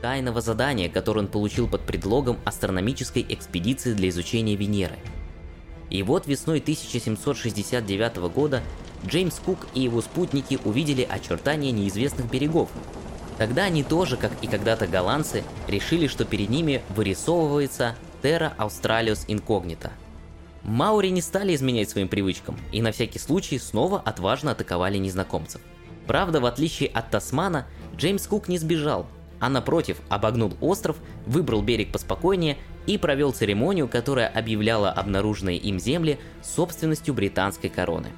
Тайного 0.00 0.40
задания, 0.40 0.88
которое 0.88 1.20
он 1.20 1.28
получил 1.28 1.68
под 1.68 1.82
предлогом 1.82 2.38
астрономической 2.44 3.24
экспедиции 3.28 3.94
для 3.94 4.08
изучения 4.08 4.56
Венеры. 4.56 4.96
И 5.90 6.02
вот 6.02 6.26
весной 6.26 6.58
1769 6.58 8.16
года 8.32 8.62
Джеймс 9.06 9.38
Кук 9.38 9.68
и 9.74 9.80
его 9.80 10.00
спутники 10.02 10.58
увидели 10.64 11.02
очертания 11.02 11.70
неизвестных 11.70 12.28
берегов. 12.28 12.70
Тогда 13.38 13.64
они 13.64 13.84
тоже, 13.84 14.16
как 14.16 14.32
и 14.42 14.46
когда-то 14.46 14.86
голландцы, 14.86 15.44
решили, 15.68 16.06
что 16.08 16.24
перед 16.24 16.48
ними 16.48 16.82
вырисовывается 16.88 17.94
Terra 18.22 18.56
Australis 18.56 19.26
Incognita. 19.28 19.90
Маури 20.62 21.08
не 21.10 21.20
стали 21.20 21.54
изменять 21.54 21.88
своим 21.88 22.08
привычкам 22.08 22.58
и 22.72 22.82
на 22.82 22.90
всякий 22.90 23.20
случай 23.20 23.58
снова 23.58 24.00
отважно 24.00 24.50
атаковали 24.50 24.98
незнакомцев. 24.98 25.60
Правда, 26.08 26.40
в 26.40 26.46
отличие 26.46 26.88
от 26.88 27.10
Тасмана, 27.10 27.66
Джеймс 27.96 28.26
Кук 28.26 28.48
не 28.48 28.58
сбежал, 28.58 29.06
а 29.38 29.48
напротив 29.48 29.98
обогнул 30.08 30.54
остров, 30.60 30.96
выбрал 31.26 31.62
берег 31.62 31.92
поспокойнее 31.92 32.56
и 32.86 32.98
провел 32.98 33.32
церемонию, 33.32 33.86
которая 33.86 34.28
объявляла 34.28 34.90
обнаруженные 34.90 35.58
им 35.58 35.78
земли 35.78 36.18
собственностью 36.42 37.14
британской 37.14 37.70
короны. 37.70 38.08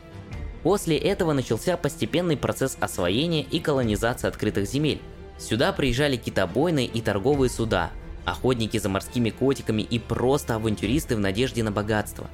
После 0.68 0.98
этого 0.98 1.32
начался 1.32 1.78
постепенный 1.78 2.36
процесс 2.36 2.76
освоения 2.78 3.40
и 3.40 3.58
колонизации 3.58 4.28
открытых 4.28 4.68
земель. 4.68 5.00
Сюда 5.38 5.72
приезжали 5.72 6.16
китобойные 6.16 6.84
и 6.84 7.00
торговые 7.00 7.48
суда, 7.48 7.90
охотники 8.26 8.76
за 8.76 8.90
морскими 8.90 9.30
котиками 9.30 9.80
и 9.80 9.98
просто 9.98 10.56
авантюристы 10.56 11.16
в 11.16 11.20
надежде 11.20 11.62
на 11.62 11.72
богатство. 11.72 12.28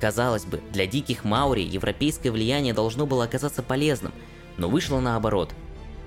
Казалось 0.00 0.46
бы, 0.46 0.60
для 0.72 0.88
диких 0.88 1.22
маури 1.22 1.60
европейское 1.60 2.32
влияние 2.32 2.74
должно 2.74 3.06
было 3.06 3.22
оказаться 3.22 3.62
полезным, 3.62 4.12
но 4.56 4.68
вышло 4.68 4.98
наоборот. 4.98 5.50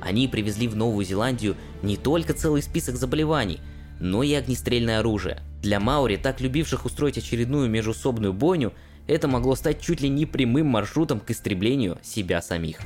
Они 0.01 0.27
привезли 0.27 0.67
в 0.67 0.75
Новую 0.75 1.05
Зеландию 1.05 1.55
не 1.82 1.96
только 1.96 2.34
целый 2.34 2.62
список 2.62 2.98
заболеваний, 2.98 3.62
но 4.01 4.22
и 4.22 4.34
огнестрельное 4.34 5.00
оружие. 5.00 5.41
Для 5.62 5.79
маури, 5.79 6.17
так 6.17 6.41
любивших 6.41 6.84
устроить 6.84 7.17
очередную 7.17 7.70
межусобную 7.70 8.34
бойню, 8.34 8.74
это 9.07 9.27
могло 9.27 9.55
стать 9.55 9.81
чуть 9.81 10.01
ли 10.01 10.10
не 10.10 10.25
прямым 10.25 10.67
маршрутом 10.67 11.19
к 11.19 11.29
истреблению 11.31 11.98
себя 12.01 12.41
самих. 12.41 12.79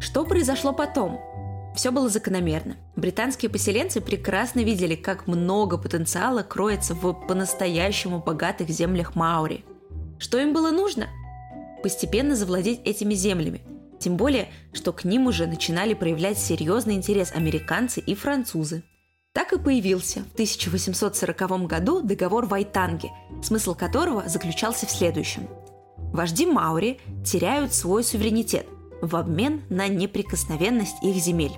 Что 0.00 0.24
произошло 0.24 0.72
потом? 0.72 1.20
Все 1.74 1.92
было 1.92 2.08
закономерно. 2.08 2.76
Британские 2.96 3.50
поселенцы 3.50 4.00
прекрасно 4.00 4.60
видели, 4.60 4.96
как 4.96 5.26
много 5.26 5.78
потенциала 5.78 6.42
кроется 6.42 6.94
в 6.94 7.12
по-настоящему 7.12 8.20
богатых 8.20 8.68
землях 8.68 9.14
Маури. 9.14 9.64
Что 10.18 10.38
им 10.38 10.52
было 10.52 10.70
нужно? 10.70 11.06
Постепенно 11.82 12.34
завладеть 12.34 12.80
этими 12.84 13.14
землями. 13.14 13.60
Тем 14.00 14.16
более, 14.16 14.48
что 14.72 14.92
к 14.92 15.04
ним 15.04 15.26
уже 15.26 15.46
начинали 15.46 15.94
проявлять 15.94 16.38
серьезный 16.38 16.94
интерес 16.94 17.32
американцы 17.32 18.00
и 18.00 18.14
французы. 18.14 18.82
Так 19.38 19.52
и 19.52 19.56
появился 19.56 20.24
в 20.24 20.32
1840 20.32 21.68
году 21.68 22.02
договор 22.02 22.46
Вайтанги, 22.46 23.12
смысл 23.40 23.72
которого 23.72 24.28
заключался 24.28 24.84
в 24.84 24.90
следующем. 24.90 25.46
Вожди 26.12 26.44
Маури 26.44 26.98
теряют 27.24 27.72
свой 27.72 28.02
суверенитет 28.02 28.66
в 29.00 29.14
обмен 29.14 29.62
на 29.70 29.86
неприкосновенность 29.86 30.96
их 31.04 31.14
земель. 31.14 31.52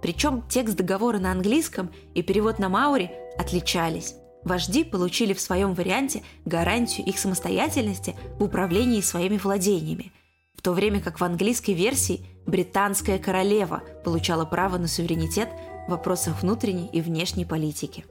Причем 0.00 0.42
текст 0.48 0.74
договора 0.74 1.18
на 1.18 1.32
английском 1.32 1.90
и 2.14 2.22
перевод 2.22 2.58
на 2.58 2.70
Маури 2.70 3.10
отличались. 3.36 4.14
Вожди 4.42 4.82
получили 4.82 5.34
в 5.34 5.40
своем 5.42 5.74
варианте 5.74 6.22
гарантию 6.46 7.06
их 7.06 7.18
самостоятельности 7.18 8.16
в 8.38 8.44
управлении 8.44 9.02
своими 9.02 9.36
владениями, 9.36 10.12
в 10.54 10.62
то 10.62 10.72
время 10.72 11.02
как 11.02 11.20
в 11.20 11.24
английской 11.24 11.72
версии 11.72 12.24
британская 12.46 13.18
королева 13.18 13.82
получала 14.02 14.46
право 14.46 14.78
на 14.78 14.88
суверенитет 14.88 15.50
в 15.86 15.90
вопросах 15.90 16.42
внутренней 16.42 16.88
и 16.92 17.00
внешней 17.00 17.44
политики. 17.44 18.04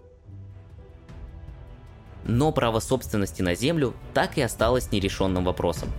Но 2.24 2.52
право 2.52 2.80
собственности 2.80 3.42
на 3.42 3.56
землю 3.56 3.94
так 4.14 4.38
и 4.38 4.42
осталось 4.42 4.92
нерешенным 4.92 5.46
вопросом. 5.46 5.90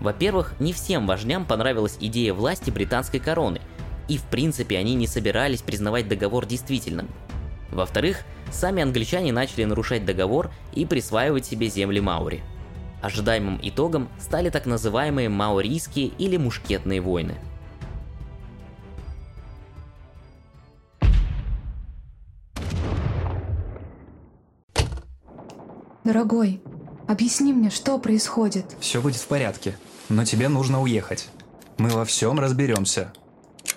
Во-первых, 0.00 0.54
не 0.60 0.72
всем 0.72 1.06
вождям 1.06 1.46
понравилась 1.46 1.96
идея 2.00 2.34
власти 2.34 2.70
британской 2.70 3.20
короны, 3.20 3.60
и 4.08 4.18
в 4.18 4.24
принципе 4.24 4.76
они 4.76 4.94
не 4.94 5.06
собирались 5.06 5.62
признавать 5.62 6.08
договор 6.08 6.46
действительным. 6.46 7.08
Во-вторых, 7.70 8.18
сами 8.52 8.82
англичане 8.82 9.32
начали 9.32 9.64
нарушать 9.64 10.04
договор 10.04 10.50
и 10.74 10.84
присваивать 10.84 11.46
себе 11.46 11.68
земли 11.68 12.00
Маури. 12.00 12.42
Ожидаемым 13.02 13.58
итогом 13.62 14.08
стали 14.18 14.50
так 14.50 14.66
называемые 14.66 15.28
маорийские 15.28 16.08
или 16.18 16.36
мушкетные 16.36 17.00
войны– 17.00 17.36
Дорогой, 26.06 26.62
объясни 27.08 27.52
мне, 27.52 27.68
что 27.68 27.98
происходит. 27.98 28.76
Все 28.78 29.02
будет 29.02 29.16
в 29.16 29.26
порядке, 29.26 29.76
но 30.08 30.24
тебе 30.24 30.48
нужно 30.48 30.80
уехать. 30.80 31.28
Мы 31.78 31.88
во 31.88 32.04
всем 32.04 32.38
разберемся. 32.38 33.12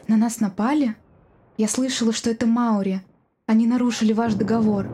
На 0.08 0.16
нас 0.16 0.40
напали? 0.40 0.96
Я 1.58 1.68
слышала, 1.68 2.14
что 2.14 2.30
это 2.30 2.46
Маури. 2.46 3.02
Они 3.48 3.66
нарушили 3.66 4.14
ваш 4.14 4.36
договор. 4.36 4.88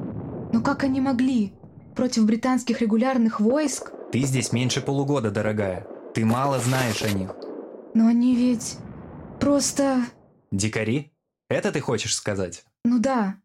Но 0.53 0.61
как 0.61 0.85
они 0.85 1.01
могли? 1.01 1.51
Против 1.93 2.25
британских 2.25 2.79
регулярных 2.79 3.41
войск? 3.41 3.91
Ты 4.13 4.21
здесь 4.21 4.53
меньше 4.53 4.79
полугода, 4.79 5.29
дорогая. 5.29 5.85
Ты 6.13 6.23
мало 6.23 6.59
знаешь 6.59 7.03
о 7.03 7.11
них. 7.11 7.35
Но 7.93 8.07
они 8.07 8.33
ведь... 8.33 8.77
просто... 9.41 10.05
Дикари? 10.51 11.11
Это 11.49 11.73
ты 11.73 11.81
хочешь 11.81 12.15
сказать? 12.15 12.63
Ну 12.85 12.99
да. 12.99 13.35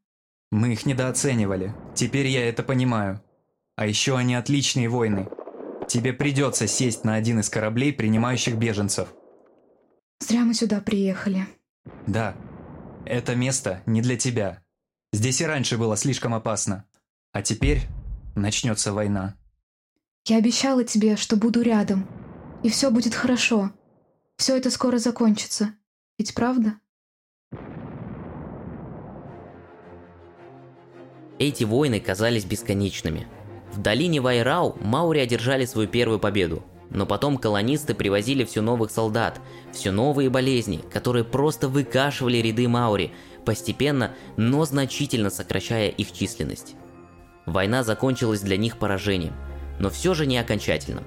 Мы 0.52 0.74
их 0.74 0.86
недооценивали. 0.86 1.74
Теперь 1.96 2.28
я 2.28 2.48
это 2.48 2.62
понимаю. 2.62 3.20
А 3.76 3.86
еще 3.86 4.16
они 4.16 4.34
отличные 4.34 4.88
воины. 4.88 5.28
Тебе 5.88 6.12
придется 6.12 6.68
сесть 6.68 7.04
на 7.04 7.14
один 7.16 7.40
из 7.40 7.48
кораблей, 7.48 7.92
принимающих 7.92 8.56
беженцев. 8.56 9.08
Зря 10.20 10.42
мы 10.42 10.54
сюда 10.54 10.80
приехали. 10.80 11.46
Да. 12.06 12.36
Это 13.06 13.34
место 13.34 13.82
не 13.86 14.02
для 14.02 14.16
тебя. 14.16 14.62
Здесь 15.12 15.40
и 15.40 15.46
раньше 15.46 15.78
было 15.78 15.96
слишком 15.96 16.34
опасно. 16.34 16.84
А 17.32 17.42
теперь 17.42 17.88
начнется 18.36 18.92
война. 18.92 19.34
Я 20.26 20.36
обещала 20.36 20.84
тебе, 20.84 21.16
что 21.16 21.36
буду 21.36 21.62
рядом. 21.62 22.06
И 22.62 22.68
все 22.68 22.90
будет 22.90 23.14
хорошо. 23.14 23.72
Все 24.36 24.56
это 24.56 24.70
скоро 24.70 24.98
закончится. 24.98 25.74
Ведь 26.18 26.34
правда? 26.34 26.74
Эти 31.38 31.64
войны 31.64 31.98
казались 31.98 32.44
бесконечными– 32.44 33.26
в 33.72 33.80
долине 33.80 34.20
Вайрау 34.20 34.76
Маури 34.80 35.20
одержали 35.20 35.64
свою 35.64 35.88
первую 35.88 36.18
победу, 36.18 36.64
но 36.90 37.06
потом 37.06 37.38
колонисты 37.38 37.94
привозили 37.94 38.44
все 38.44 38.62
новых 38.62 38.90
солдат, 38.90 39.40
все 39.72 39.92
новые 39.92 40.28
болезни, 40.28 40.82
которые 40.92 41.24
просто 41.24 41.68
выкашивали 41.68 42.38
ряды 42.38 42.66
Маури, 42.68 43.12
постепенно, 43.44 44.12
но 44.36 44.64
значительно 44.64 45.30
сокращая 45.30 45.88
их 45.88 46.12
численность. 46.12 46.74
Война 47.46 47.84
закончилась 47.84 48.40
для 48.40 48.56
них 48.56 48.76
поражением, 48.76 49.34
но 49.78 49.88
все 49.88 50.14
же 50.14 50.26
не 50.26 50.38
окончательным. 50.38 51.04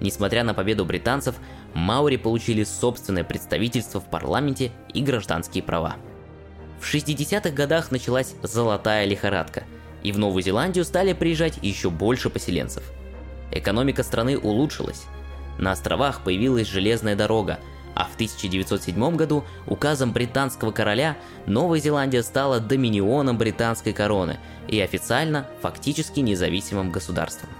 Несмотря 0.00 0.44
на 0.44 0.54
победу 0.54 0.84
британцев, 0.84 1.34
Маури 1.74 2.16
получили 2.16 2.64
собственное 2.64 3.24
представительство 3.24 4.00
в 4.00 4.08
парламенте 4.08 4.72
и 4.94 5.02
гражданские 5.02 5.62
права. 5.62 5.96
В 6.80 6.94
60-х 6.94 7.50
годах 7.50 7.90
началась 7.90 8.34
золотая 8.42 9.04
лихорадка– 9.04 9.64
и 10.02 10.12
в 10.12 10.18
Новую 10.18 10.42
Зеландию 10.42 10.84
стали 10.84 11.12
приезжать 11.12 11.58
еще 11.62 11.90
больше 11.90 12.30
поселенцев. 12.30 12.82
Экономика 13.50 14.02
страны 14.02 14.38
улучшилась. 14.38 15.04
На 15.58 15.72
островах 15.72 16.22
появилась 16.22 16.68
железная 16.68 17.16
дорога, 17.16 17.58
а 17.94 18.04
в 18.04 18.14
1907 18.14 19.16
году 19.16 19.44
указом 19.66 20.12
британского 20.12 20.70
короля 20.70 21.16
Новая 21.46 21.80
Зеландия 21.80 22.22
стала 22.22 22.60
доминионом 22.60 23.38
британской 23.38 23.92
короны 23.92 24.38
и 24.68 24.80
официально 24.80 25.48
фактически 25.62 26.20
независимым 26.20 26.92
государством. 26.92 27.50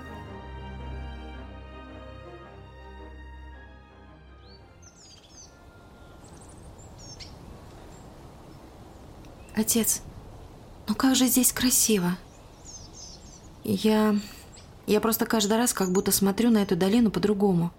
Отец, 9.57 10.02
ну 10.87 10.95
как 10.95 11.16
же 11.16 11.26
здесь 11.26 11.52
красиво. 11.52 12.16
Я... 13.65 14.17
Я 14.87 15.00
просто 15.00 15.27
каждый 15.27 15.59
раз 15.59 15.75
как 15.75 15.93
будто 15.93 16.12
смотрю 16.12 16.50
на 16.50 16.62
эту 16.62 16.75
долину 16.75 17.11
по-другому. 17.11 17.71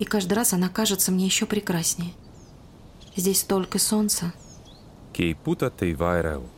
И 0.00 0.04
каждый 0.04 0.34
раз 0.34 0.52
она 0.52 0.68
кажется 0.68 1.12
мне 1.12 1.24
еще 1.24 1.46
прекраснее. 1.46 2.12
Здесь 3.14 3.40
столько 3.40 3.78
солнца. 3.78 4.32
Кейпута 5.12 5.70
Тейвайрау. 5.70 6.48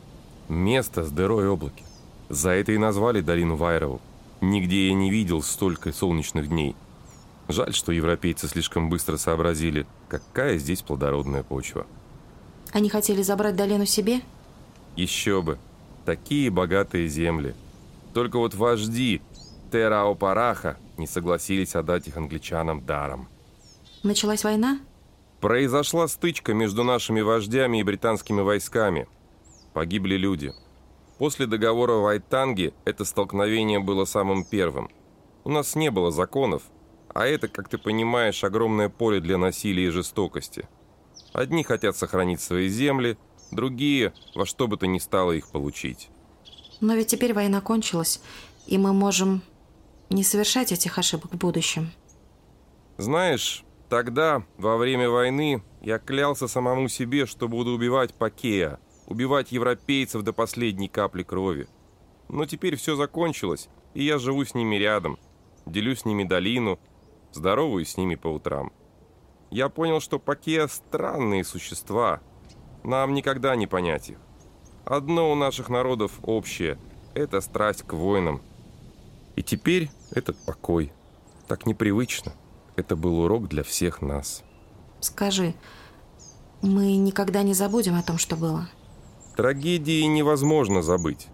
Место 0.49 1.03
с 1.03 1.11
дырой 1.11 1.47
облаки. 1.47 1.83
За 2.29 2.49
это 2.49 2.71
и 2.71 2.77
назвали 2.77 3.21
долину 3.21 3.55
Вайрау. 3.55 4.01
Нигде 4.41 4.87
я 4.87 4.93
не 4.93 5.09
видел 5.09 5.41
столько 5.41 5.93
солнечных 5.93 6.49
дней. 6.49 6.75
Жаль, 7.47 7.73
что 7.73 7.91
европейцы 7.91 8.47
слишком 8.47 8.89
быстро 8.89 9.17
сообразили, 9.17 9.87
какая 10.09 10.57
здесь 10.57 10.81
плодородная 10.81 11.43
почва. 11.43 11.87
Они 12.73 12.89
хотели 12.89 13.21
забрать 13.21 13.55
долину 13.55 13.85
себе? 13.85 14.21
Еще 14.95 15.41
бы. 15.41 15.57
Такие 16.05 16.49
богатые 16.49 17.07
земли. 17.07 17.55
Только 18.17 18.39
вот 18.39 18.55
вожди 18.55 19.21
Тераопараха 19.71 20.79
не 20.97 21.05
согласились 21.05 21.75
отдать 21.75 22.07
их 22.07 22.17
англичанам 22.17 22.83
даром. 22.83 23.29
Началась 24.01 24.43
война? 24.43 24.79
Произошла 25.39 26.07
стычка 26.07 26.55
между 26.55 26.83
нашими 26.83 27.21
вождями 27.21 27.79
и 27.79 27.83
британскими 27.83 28.41
войсками. 28.41 29.07
Погибли 29.75 30.15
люди. 30.15 30.51
После 31.19 31.45
договора 31.45 31.93
в 31.97 32.07
Айтанге 32.07 32.73
это 32.85 33.05
столкновение 33.05 33.77
было 33.77 34.05
самым 34.05 34.43
первым. 34.43 34.89
У 35.43 35.51
нас 35.51 35.75
не 35.75 35.91
было 35.91 36.09
законов, 36.09 36.63
а 37.13 37.27
это, 37.27 37.47
как 37.47 37.69
ты 37.69 37.77
понимаешь, 37.77 38.43
огромное 38.43 38.89
поле 38.89 39.19
для 39.19 39.37
насилия 39.37 39.85
и 39.85 39.91
жестокости. 39.91 40.67
Одни 41.33 41.63
хотят 41.63 41.95
сохранить 41.95 42.41
свои 42.41 42.67
земли, 42.67 43.15
другие 43.51 44.11
во 44.33 44.47
что 44.47 44.67
бы 44.67 44.75
то 44.77 44.87
ни 44.87 44.97
стало 44.97 45.33
их 45.33 45.49
получить. 45.49 46.09
Но 46.79 46.95
ведь 46.95 47.07
теперь 47.07 47.33
война 47.33 47.61
кончилась, 47.61 48.21
и 48.65 48.77
мы 48.77 48.93
можем 48.93 49.41
не 50.09 50.23
совершать 50.23 50.71
этих 50.71 50.97
ошибок 50.97 51.33
в 51.33 51.37
будущем. 51.37 51.91
Знаешь, 52.97 53.63
тогда, 53.89 54.43
во 54.57 54.77
время 54.77 55.09
войны, 55.09 55.63
я 55.81 55.99
клялся 55.99 56.47
самому 56.47 56.87
себе, 56.87 57.25
что 57.25 57.47
буду 57.47 57.71
убивать 57.71 58.13
Пакея, 58.13 58.79
убивать 59.05 59.51
европейцев 59.51 60.23
до 60.23 60.33
последней 60.33 60.87
капли 60.87 61.23
крови. 61.23 61.67
Но 62.29 62.45
теперь 62.45 62.75
все 62.75 62.95
закончилось, 62.95 63.69
и 63.93 64.03
я 64.03 64.17
живу 64.17 64.43
с 64.45 64.53
ними 64.53 64.75
рядом, 64.75 65.17
делю 65.65 65.95
с 65.95 66.05
ними 66.05 66.23
долину, 66.23 66.79
здороваюсь 67.31 67.91
с 67.91 67.97
ними 67.97 68.15
по 68.15 68.27
утрам. 68.27 68.71
Я 69.49 69.69
понял, 69.69 70.01
что 70.01 70.19
Пакея 70.19 70.67
странные 70.67 71.43
существа. 71.43 72.21
Нам 72.83 73.13
никогда 73.13 73.55
не 73.55 73.65
понять 73.65 74.09
их. 74.09 74.17
Одно 74.89 75.29
у 75.29 75.35
наших 75.35 75.67
народов 75.67 76.13
общее– 76.23 76.77
это 77.13 77.41
страсть 77.41 77.83
к 77.83 77.91
войнам. 77.91 78.41
И 79.35 79.43
теперь 79.43 79.89
этот 80.11 80.37
покой. 80.45 80.93
Так 81.45 81.65
непривычно. 81.65 82.31
Это 82.77 82.95
был 82.95 83.19
урок 83.19 83.49
для 83.49 83.63
всех 83.63 84.01
нас. 84.01 84.43
Скажи, 85.01 85.53
мы 86.61 86.95
никогда 86.95 87.43
не 87.43 87.53
забудем 87.53 87.95
о 87.95 88.01
том, 88.01 88.17
что 88.17 88.37
было? 88.37 88.69
Трагедии 89.35 90.03
невозможно 90.03 90.81
забыть. 90.81 91.27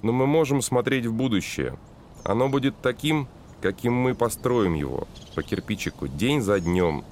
Но 0.00 0.12
мы 0.12 0.26
можем 0.26 0.62
смотреть 0.62 1.04
в 1.04 1.12
будущее. 1.12 1.78
Оно 2.24 2.48
будет 2.48 2.74
таким, 2.80 3.28
каким 3.60 3.92
мы 3.92 4.14
построим 4.14 4.72
его, 4.72 5.06
по 5.34 5.42
кирпичику, 5.42 6.08
день 6.08 6.40
за 6.40 6.58
днем. 6.58 7.04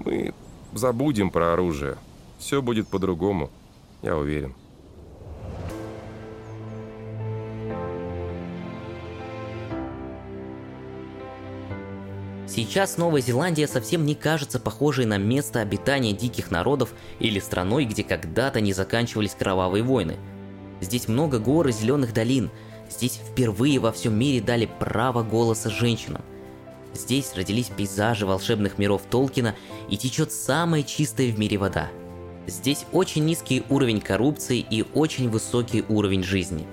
Мы 0.00 0.34
забудем 0.74 1.30
про 1.30 1.54
оружие. 1.54 1.96
Все 2.38 2.60
будет 2.60 2.88
по-другому, 2.88 3.48
я 4.02 4.18
уверен. 4.18 4.54
Сейчас 12.54 12.98
Новая 12.98 13.22
Зеландия 13.22 13.66
совсем 13.66 14.04
не 14.04 14.14
кажется 14.14 14.60
похожей 14.60 15.06
на 15.06 15.16
место 15.16 15.60
обитания 15.60 16.12
диких 16.12 16.50
народов 16.50 16.92
или 17.18 17.38
страной, 17.38 17.86
где 17.86 18.02
когда-то 18.02 18.60
не 18.60 18.72
заканчивались 18.72 19.34
кровавые 19.38 19.82
войны. 19.82 20.16
Здесь 20.80 21.08
много 21.08 21.38
гор 21.38 21.68
и 21.68 21.72
зеленых 21.72 22.12
долин– 22.12 22.50
Здесь 22.92 23.18
впервые 23.26 23.78
во 23.78 23.90
всем 23.90 24.18
мире 24.18 24.42
дали 24.42 24.68
право 24.78 25.22
голоса 25.22 25.70
женщинам. 25.70 26.22
Здесь 26.92 27.32
родились 27.34 27.70
пейзажи 27.74 28.26
волшебных 28.26 28.76
миров 28.76 29.02
Толкина 29.08 29.54
и 29.88 29.96
течет 29.96 30.30
самая 30.30 30.82
чистая 30.82 31.32
в 31.32 31.38
мире 31.38 31.56
вода. 31.56 31.88
Здесь 32.46 32.84
очень 32.92 33.24
низкий 33.24 33.62
уровень 33.70 34.00
коррупции 34.00 34.58
и 34.58 34.84
очень 34.92 35.30
высокий 35.30 35.84
уровень 35.88 36.22
жизни. 36.22 36.66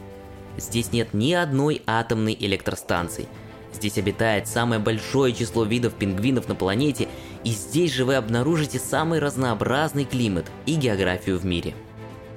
Здесь 0.58 0.91
нет 0.91 1.13
ни 1.13 1.32
одной 1.32 1.82
атомной 1.88 2.36
электростанции. 2.38 3.27
Здесь 3.73 3.97
обитает 3.97 4.47
самое 4.47 4.82
большое 4.82 5.34
число 5.34 5.63
видов 5.63 5.93
пингвинов 5.93 6.47
на 6.47 6.55
планете, 6.55 7.08
и 7.43 7.51
здесь 7.51 7.93
же 7.93 8.05
вы 8.05 8.15
обнаружите 8.15 8.79
самый 8.79 9.19
разнообразный 9.19 10.05
климат 10.05 10.45
и 10.65 10.75
географию 10.75 11.38
в 11.38 11.45
мире– 11.45 11.73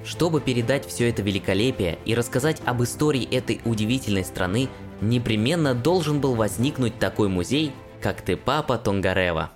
чтобы 0.03 0.41
передать 0.41 0.85
все 0.85 1.09
это 1.09 1.21
великолепие 1.21 1.97
и 2.05 2.13
рассказать 2.13 2.61
об 2.65 2.83
истории 2.83 3.27
этой 3.35 3.61
удивительной 3.63 4.25
страны, 4.25 4.69
непременно 5.01 5.73
должен 5.73 6.19
был 6.19 6.35
возникнуть 6.35 6.99
такой 6.99 7.29
музей, 7.29 7.71
как 8.01 8.23
Тепапа 8.23 8.77
Тонгарева. 8.77 9.51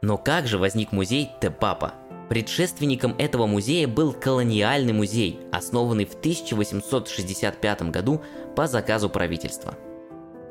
Но 0.00 0.16
как 0.16 0.46
же 0.46 0.58
возник 0.58 0.92
музей 0.92 1.30
Тепапа? 1.40 1.94
Предшественником 2.28 3.14
этого 3.18 3.46
музея 3.46 3.86
был 3.86 4.12
колониальный 4.14 4.94
музей, 4.94 5.38
основанный 5.52 6.06
в 6.06 6.14
1865 6.14 7.82
году 7.90 8.22
по 8.56 8.66
заказу 8.66 9.10
правительства. 9.10 9.74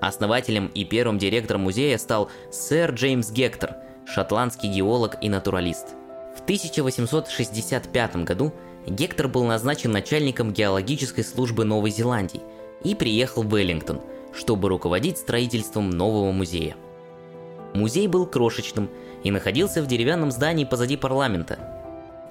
Основателем 0.02 0.68
и 0.74 0.84
первым 0.84 1.18
директором 1.18 1.62
музея 1.62 1.98
стал 1.98 2.30
сэр 2.52 2.92
Джеймс 2.92 3.32
Гектор, 3.32 3.76
шотландский 4.06 4.70
геолог 4.70 5.16
и 5.22 5.30
натуралист– 5.30 5.96
в 6.36 6.42
1865 6.44 8.16
году 8.24 8.54
Гектор 8.88 9.28
был 9.28 9.44
назначен 9.44 9.92
начальником 9.92 10.52
геологической 10.54 11.24
службы 11.24 11.66
Новой 11.66 11.92
Зеландии 11.92 12.42
и 12.84 12.96
приехал 12.96 13.44
в 13.44 13.56
Веллингтон, 13.56 14.02
чтобы 14.34 14.70
руководить 14.70 15.20
строительством 15.20 15.92
нового 15.92 16.32
музея. 16.32 16.76
Музей 17.76 18.08
был 18.08 18.26
крошечным 18.26 18.90
и 19.24 19.30
находился 19.30 19.84
в 19.84 19.88
деревянном 19.88 20.32
здании 20.32 20.66
позади 20.66 20.98
парламента. 20.98 21.60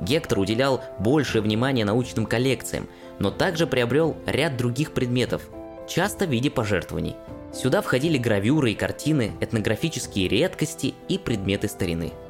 Гектор 0.00 0.40
уделял 0.40 0.82
большее 0.98 1.42
внимание 1.42 1.84
научным 1.84 2.26
коллекциям, 2.26 2.88
но 3.18 3.30
также 3.30 3.66
приобрел 3.66 4.16
ряд 4.26 4.56
других 4.56 4.92
предметов, 4.92 5.48
часто 5.88 6.26
в 6.26 6.30
виде 6.30 6.50
пожертвований. 6.50 7.14
Сюда 7.52 7.82
входили 7.82 8.16
гравюры 8.16 8.72
и 8.72 8.74
картины, 8.74 9.32
этнографические 9.40 10.28
редкости 10.28 10.94
и 11.08 11.18
предметы 11.18 11.68
старины– 11.68 12.12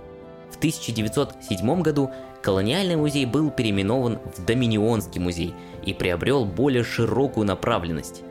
в 0.51 0.57
1907 0.57 1.83
году 1.83 2.11
колониальный 2.43 2.97
музей 2.97 3.25
был 3.25 3.51
переименован 3.51 4.19
в 4.37 4.45
Доминионский 4.45 5.21
музей 5.21 5.55
и 5.85 5.95
приобрел 5.95 6.45
более 6.45 6.85
широкую 6.85 7.47
направленность. 7.47 8.23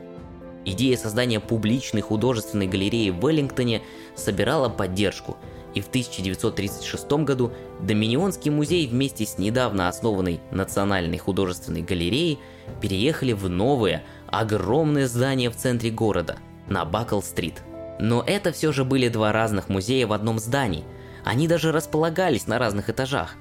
Идея 0.64 0.96
создания 0.98 1.40
публичной 1.40 2.02
художественной 2.02 2.66
галереи 2.66 3.10
в 3.10 3.26
Веллингтоне 3.26 3.82
собирала 4.14 4.68
поддержку, 4.68 5.38
и 5.72 5.80
в 5.80 5.88
1936 5.88 7.10
году 7.24 7.52
Доминионский 7.80 8.50
музей 8.50 8.86
вместе 8.86 9.24
с 9.24 9.38
недавно 9.38 9.88
основанной 9.88 10.40
Национальной 10.50 11.18
художественной 11.18 11.82
галереей 11.82 12.38
переехали 12.82 13.32
в 13.32 13.48
новое, 13.48 14.04
огромное 14.26 15.08
здание 15.08 15.48
в 15.48 15.56
центре 15.56 15.90
города, 15.90 16.36
на 16.70 16.86
Бакл-стрит. 16.86 17.62
Но 17.98 18.24
это 18.26 18.52
все 18.52 18.72
же 18.72 18.84
были 18.84 19.08
два 19.08 19.30
разных 19.32 19.68
музея 19.68 20.06
в 20.06 20.14
одном 20.14 20.38
здании– 20.38 20.84
они 21.24 21.48
даже 21.48 21.72
располагались 21.72 22.46
на 22.46 22.58
разных 22.58 22.90
этажах. 22.90 23.36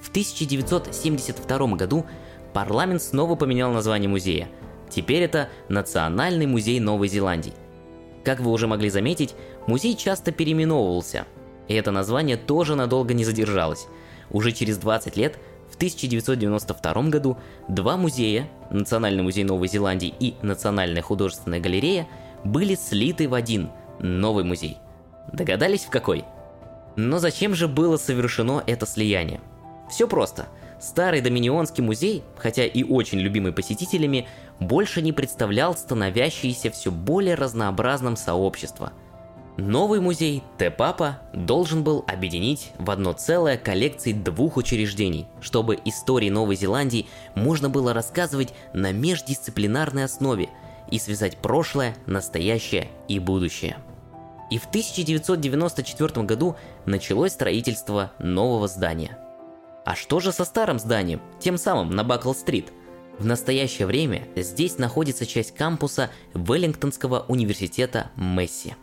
В 0.00 0.10
1972 0.10 1.66
году 1.76 2.04
парламент 2.52 3.02
снова 3.02 3.36
поменял 3.36 3.72
название 3.72 4.08
музея. 4.08 4.48
Теперь 4.90 5.22
это 5.22 5.48
Национальный 5.68 6.46
музей 6.46 6.78
Новой 6.80 7.08
Зеландии. 7.08 7.54
Как 8.24 8.40
вы 8.40 8.50
уже 8.50 8.66
могли 8.66 8.90
заметить, 8.90 9.34
музей 9.66 9.96
часто 9.96 10.32
переименовывался. 10.32 11.26
И 11.68 11.74
это 11.74 11.90
название 11.90 12.36
тоже 12.36 12.74
надолго 12.74 13.14
не 13.14 13.24
задержалось. 13.24 13.86
Уже 14.30 14.52
через 14.52 14.78
20 14.78 15.16
лет, 15.16 15.38
в 15.70 15.76
1992 15.76 17.02
году, 17.04 17.38
два 17.68 17.96
музея, 17.96 18.48
Национальный 18.70 19.22
музей 19.22 19.44
Новой 19.44 19.68
Зеландии 19.68 20.14
и 20.20 20.34
Национальная 20.42 21.02
художественная 21.02 21.60
галерея, 21.60 22.06
были 22.44 22.74
слиты 22.74 23.28
в 23.28 23.34
один 23.34 23.70
новый 23.98 24.44
музей. 24.44 24.78
Догадались 25.32 25.84
в 25.84 25.90
какой? 25.90 26.24
Но 26.96 27.18
зачем 27.18 27.54
же 27.54 27.66
было 27.66 27.96
совершено 27.96 28.62
это 28.66 28.86
слияние? 28.86 29.40
Все 29.90 30.06
просто. 30.06 30.46
Старый 30.80 31.20
Доминионский 31.20 31.82
музей, 31.82 32.22
хотя 32.36 32.64
и 32.66 32.82
очень 32.82 33.18
любимый 33.18 33.52
посетителями, 33.52 34.28
больше 34.60 35.02
не 35.02 35.12
представлял 35.12 35.74
становящееся 35.74 36.70
все 36.70 36.90
более 36.90 37.34
разнообразным 37.34 38.16
сообщество. 38.16 38.92
Новый 39.56 40.00
музей 40.00 40.42
Т-Папа 40.58 41.20
должен 41.32 41.84
был 41.84 42.04
объединить 42.08 42.72
в 42.78 42.90
одно 42.90 43.12
целое 43.12 43.56
коллекции 43.56 44.12
двух 44.12 44.56
учреждений, 44.56 45.26
чтобы 45.40 45.78
истории 45.84 46.28
Новой 46.28 46.56
Зеландии 46.56 47.06
можно 47.36 47.70
было 47.70 47.92
рассказывать 47.92 48.52
на 48.72 48.90
междисциплинарной 48.90 50.04
основе 50.04 50.48
и 50.90 50.98
связать 50.98 51.38
прошлое, 51.38 51.96
настоящее 52.06 52.88
и 53.08 53.18
будущее. 53.18 53.76
И 54.50 54.58
в 54.58 54.66
1994 54.66 56.22
году 56.24 56.56
началось 56.86 57.32
строительство 57.32 58.12
нового 58.18 58.68
здания. 58.68 59.18
А 59.84 59.94
что 59.94 60.20
же 60.20 60.32
со 60.32 60.44
старым 60.44 60.78
зданием, 60.78 61.20
тем 61.40 61.58
самым 61.58 61.90
на 61.90 62.04
Бакл-стрит? 62.04 62.72
В 63.18 63.26
настоящее 63.26 63.86
время 63.86 64.26
здесь 64.34 64.78
находится 64.78 65.26
часть 65.26 65.54
кампуса 65.54 66.10
Веллингтонского 66.34 67.24
университета 67.28 68.10
Месси. 68.16 68.74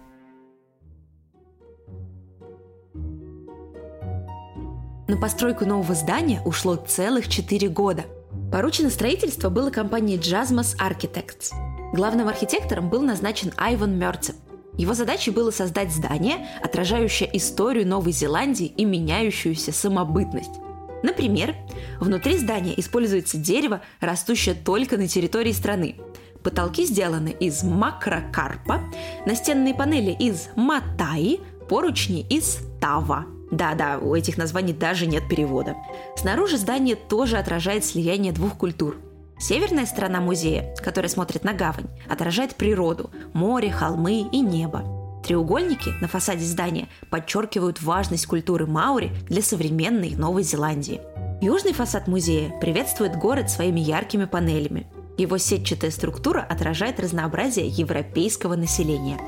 На 5.08 5.18
постройку 5.18 5.66
нового 5.66 5.94
здания 5.94 6.42
ушло 6.46 6.76
целых 6.76 7.28
4 7.28 7.68
года. 7.68 8.06
Поручено 8.52 8.90
строительство 8.90 9.50
было 9.50 9.70
компании 9.70 10.18
Jasmus 10.18 10.78
Architects– 10.78 11.52
Главным 11.93 12.30
архитектором 12.30 12.89
был 12.89 13.01
назначен 13.01 13.51
Айван 13.58 13.97
Мерцеп. 13.97 14.36
Его 14.77 14.93
задачей 14.93 15.32
было 15.32 15.51
создать 15.51 15.91
здание, 15.91 16.47
отражающее 16.63 17.30
историю 17.36 17.86
Новой 17.86 18.13
Зеландии 18.13 18.65
и 18.65 18.86
меняющуюся 18.86 19.73
самобытность. 19.73 20.51
Например, 21.04 21.56
внутри 21.99 22.38
здания 22.38 22.80
используется 22.80 23.38
дерево, 23.38 23.82
растущее 23.99 24.56
только 24.56 24.97
на 24.97 25.08
территории 25.08 25.51
страны. 25.51 25.97
Потолки 26.43 26.86
сделаны 26.86 27.36
из 27.39 27.63
макрокарпа, 27.63 28.82
настенные 29.25 29.73
панели 29.73 30.12
из 30.12 30.47
матаи, 30.56 31.41
поручни 31.67 32.25
из 32.30 32.60
тава. 32.80 33.25
Да-да, 33.51 33.99
у 33.99 34.15
этих 34.15 34.38
названий 34.38 34.73
даже 34.73 35.08
нет 35.08 35.27
перевода. 35.27 35.75
Снаружи 36.15 36.58
здание 36.58 36.95
тоже 36.95 37.38
отражает 37.38 37.84
слияние 37.84 38.32
двух 38.32 38.58
культур. 38.58 38.97
Северная 39.41 39.88
сторона 39.88 40.21
музея, 40.21 40.71
которая 40.77 41.10
смотрит 41.10 41.43
на 41.43 41.54
гавань, 41.54 41.88
отражает 42.08 42.54
природу, 42.54 43.10
море, 43.34 43.71
холмы 43.71 44.30
и 44.32 44.39
небо. 44.39 44.84
Треугольники 45.25 45.89
на 45.99 46.08
фасаде 46.08 46.45
здания 46.45 46.89
подчеркивают 47.10 47.82
важность 47.82 48.27
культуры 48.27 48.67
Маури 48.67 49.12
для 49.27 49.41
современной 49.41 50.12
Новой 50.12 50.43
Зеландии. 50.43 51.01
Южный 51.41 51.73
фасад 51.73 52.08
музея 52.08 52.51
приветствует 52.60 53.17
город 53.17 53.49
своими 53.49 53.80
яркими 53.80 54.25
панелями. 54.25 54.86
Его 55.17 55.39
сетчатая 55.39 55.89
структура 55.89 56.41
отражает 56.47 56.99
разнообразие 56.99 57.67
европейского 57.67 58.56
населения. 58.56 59.19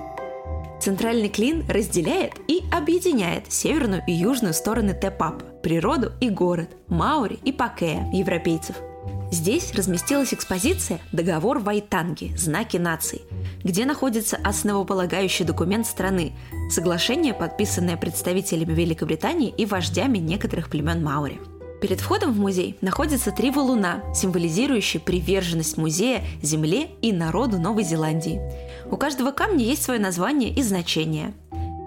Центральный 0.80 1.30
клин 1.30 1.66
разделяет 1.68 2.34
и 2.48 2.62
объединяет 2.72 3.52
северную 3.52 4.04
и 4.06 4.12
южную 4.12 4.54
стороны 4.54 4.94
Тепапа, 4.94 5.44
природу 5.64 6.12
и 6.22 6.30
город, 6.30 6.70
Маури 6.88 7.40
и 7.44 7.52
Пакея, 7.52 8.08
европейцев– 8.14 8.76
Здесь 9.34 9.74
разместилась 9.74 10.32
экспозиция 10.32 11.00
«Договор 11.12 11.58
Вайтанги. 11.58 12.32
Знаки 12.38 12.78
наций», 12.78 13.24
где 13.64 13.84
находится 13.84 14.38
основополагающий 14.44 15.44
документ 15.44 15.88
страны– 15.88 16.34
соглашение, 16.70 17.34
подписанное 17.34 17.98
представителями 17.98 18.74
Великобритании 18.74 19.50
и 19.50 19.66
вождями 19.66 20.20
некоторых 20.20 20.70
племен 20.70 21.04
Маури. 21.04 21.42
Перед 21.82 22.00
входом 22.00 22.32
в 22.32 22.40
музей 22.40 22.78
находятся 22.82 23.32
три 23.32 23.50
валуна, 23.50 24.04
символизирующие 24.14 25.02
приверженность 25.02 25.78
музея 25.78 26.24
земле 26.44 26.90
и 27.02 27.12
народу 27.12 27.58
Новой 27.58 27.86
Зеландии. 27.86 28.40
У 28.86 28.98
каждого 28.98 29.32
камня 29.32 29.66
есть 29.66 29.82
свое 29.82 30.00
название 30.00 30.52
и 30.52 30.62
значение. 30.62 31.34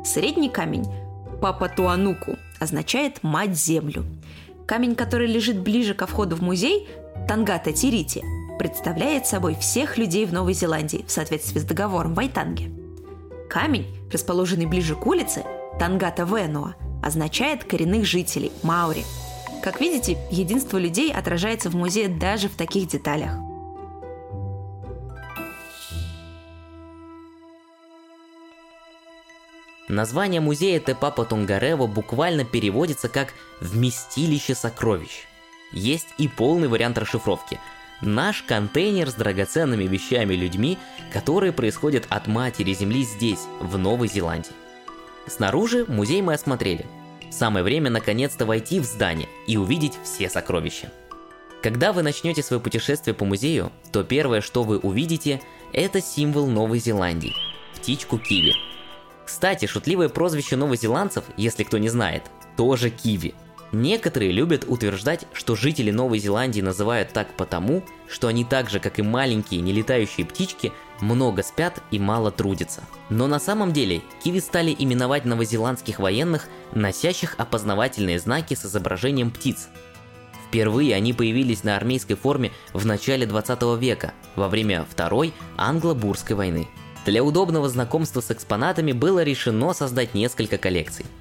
Средний 0.05 0.49
камень– 0.49 0.85
Папатуануку 1.41 2.39
означает 2.59 3.23
«мать-землю». 3.23 4.05
Камень, 4.67 4.97
который 4.97 5.29
лежит 5.29 5.61
ближе 5.61 5.95
ко 5.95 6.09
входу 6.09 6.35
в 6.35 6.43
музей, 6.43 6.89
Тангата 7.29 7.73
Тирити 7.73 8.23
представляет 8.57 9.27
собой 9.27 9.57
всех 9.57 9.99
людей 9.99 10.27
в 10.27 10.33
Новой 10.33 10.53
Зеландии 10.53 11.05
в 11.09 11.11
соответствии 11.11 11.59
с 11.59 11.65
договором 11.65 12.15
Вайтанги. 12.15 12.73
Камень, 13.51 13.89
расположенный 14.13 14.67
ближе 14.67 14.95
к 14.95 15.05
улице, 15.05 15.45
Тангата 15.77 16.23
Венуа, 16.23 16.77
означает 17.03 17.65
коренных 17.65 18.05
жителей– 18.05 18.53
Маури. 18.63 19.05
Как 19.61 19.81
видите, 19.81 20.17
единство 20.31 20.79
людей 20.79 21.13
отражается 21.13 21.69
в 21.69 21.75
музее 21.75 22.07
даже 22.07 22.49
в 22.49 22.55
таких 22.55 22.87
деталях. 22.87 23.33
Название 29.89 30.41
музея 30.41 30.79
Тепапа 30.79 31.25
Тунгарева 31.25 31.89
буквально 31.89 32.45
переводится 32.45 33.09
как 33.09 33.35
«вместилище 33.61 34.55
сокровищ». 34.55 35.27
Есть 35.73 36.09
и 36.19 36.29
полный 36.29 36.69
вариант 36.69 36.99
расшифровки. 36.99 37.59
Наш 38.01 38.43
контейнер 38.43 39.11
с 39.11 39.15
драгоценными 39.15 39.85
вещами 39.85 40.35
людьми, 40.35 40.79
которые 41.13 41.53
происходят 41.53 42.05
от 42.09 42.27
матери 42.27 42.75
Земли 42.75 43.05
здесь, 43.05 43.41
в 43.61 43.79
Новой 43.79 44.09
Зеландии. 44.09 44.53
Снаружи 45.27 45.85
музей 45.89 46.23
мы 46.23 46.35
осмотрели. 46.35 46.87
Самое 47.31 47.65
время 47.65 47.91
наконец-то 47.91 48.47
войти 48.47 48.81
в 48.81 48.85
здание 48.85 49.29
и 49.47 49.57
увидеть 49.57 49.99
все 50.05 50.29
сокровища. 50.29 50.93
Когда 51.63 51.93
вы 51.93 52.03
начнете 52.03 52.43
свое 52.43 52.61
путешествие 52.63 53.15
по 53.15 53.25
музею, 53.25 53.73
то 53.93 54.05
первое, 54.05 54.41
что 54.41 54.63
вы 54.63 54.79
увидите, 54.79 55.41
это 55.73 56.01
символ 56.01 56.47
Новой 56.47 56.79
Зеландии– 56.79 57.35
птичку 57.75 58.19
киви. 58.19 58.55
Кстати, 59.25 59.67
шутливое 59.67 60.09
прозвище 60.09 60.55
новозеландцев, 60.55 61.25
если 61.37 61.65
кто 61.65 61.79
не 61.79 61.89
знает, 61.89 62.23
тоже 62.57 62.91
киви– 62.91 63.35
Некоторые 63.73 64.31
любят 64.31 64.65
утверждать, 64.67 65.27
что 65.33 65.57
жители 65.57 65.91
Новой 65.91 66.19
Зеландии 66.19 66.61
называют 66.61 67.13
так 67.13 67.35
потому, 67.37 67.83
что 68.09 68.29
они 68.29 68.45
так 68.45 68.71
же, 68.71 68.79
как 68.79 68.99
и 68.99 69.03
маленькие 69.03 69.61
нелетающие 69.61 70.25
птички, 70.25 70.73
много 71.01 71.43
спят 71.43 71.83
и 71.91 71.99
мало 71.99 72.31
трудятся. 72.31 72.83
Но 73.11 73.27
на 73.27 73.41
самом 73.41 73.73
деле 73.73 74.03
киви 74.23 74.39
стали 74.39 74.75
именовать 74.77 75.25
новозеландских 75.25 75.99
военных, 75.99 76.49
носящих 76.75 77.35
опознавательные 77.39 78.21
знаки 78.21 78.55
с 78.55 78.65
изображением 78.65 79.31
птиц. 79.31 79.69
Впервые 80.49 80.95
они 80.95 81.13
появились 81.13 81.65
на 81.65 81.77
армейской 81.77 82.15
форме 82.15 82.53
в 82.73 82.87
начале 82.87 83.27
20 83.27 83.63
века, 83.81 84.15
во 84.37 84.49
время 84.49 84.87
Второй 84.89 85.35
англо-бурской 85.57 86.37
войны. 86.37 86.69
Для 87.05 87.23
удобного 87.23 87.69
знакомства 87.69 88.21
с 88.21 88.31
экспонатами 88.31 88.93
было 88.93 89.25
решено 89.25 89.73
создать 89.75 90.15
несколько 90.15 90.57
коллекций– 90.57 91.05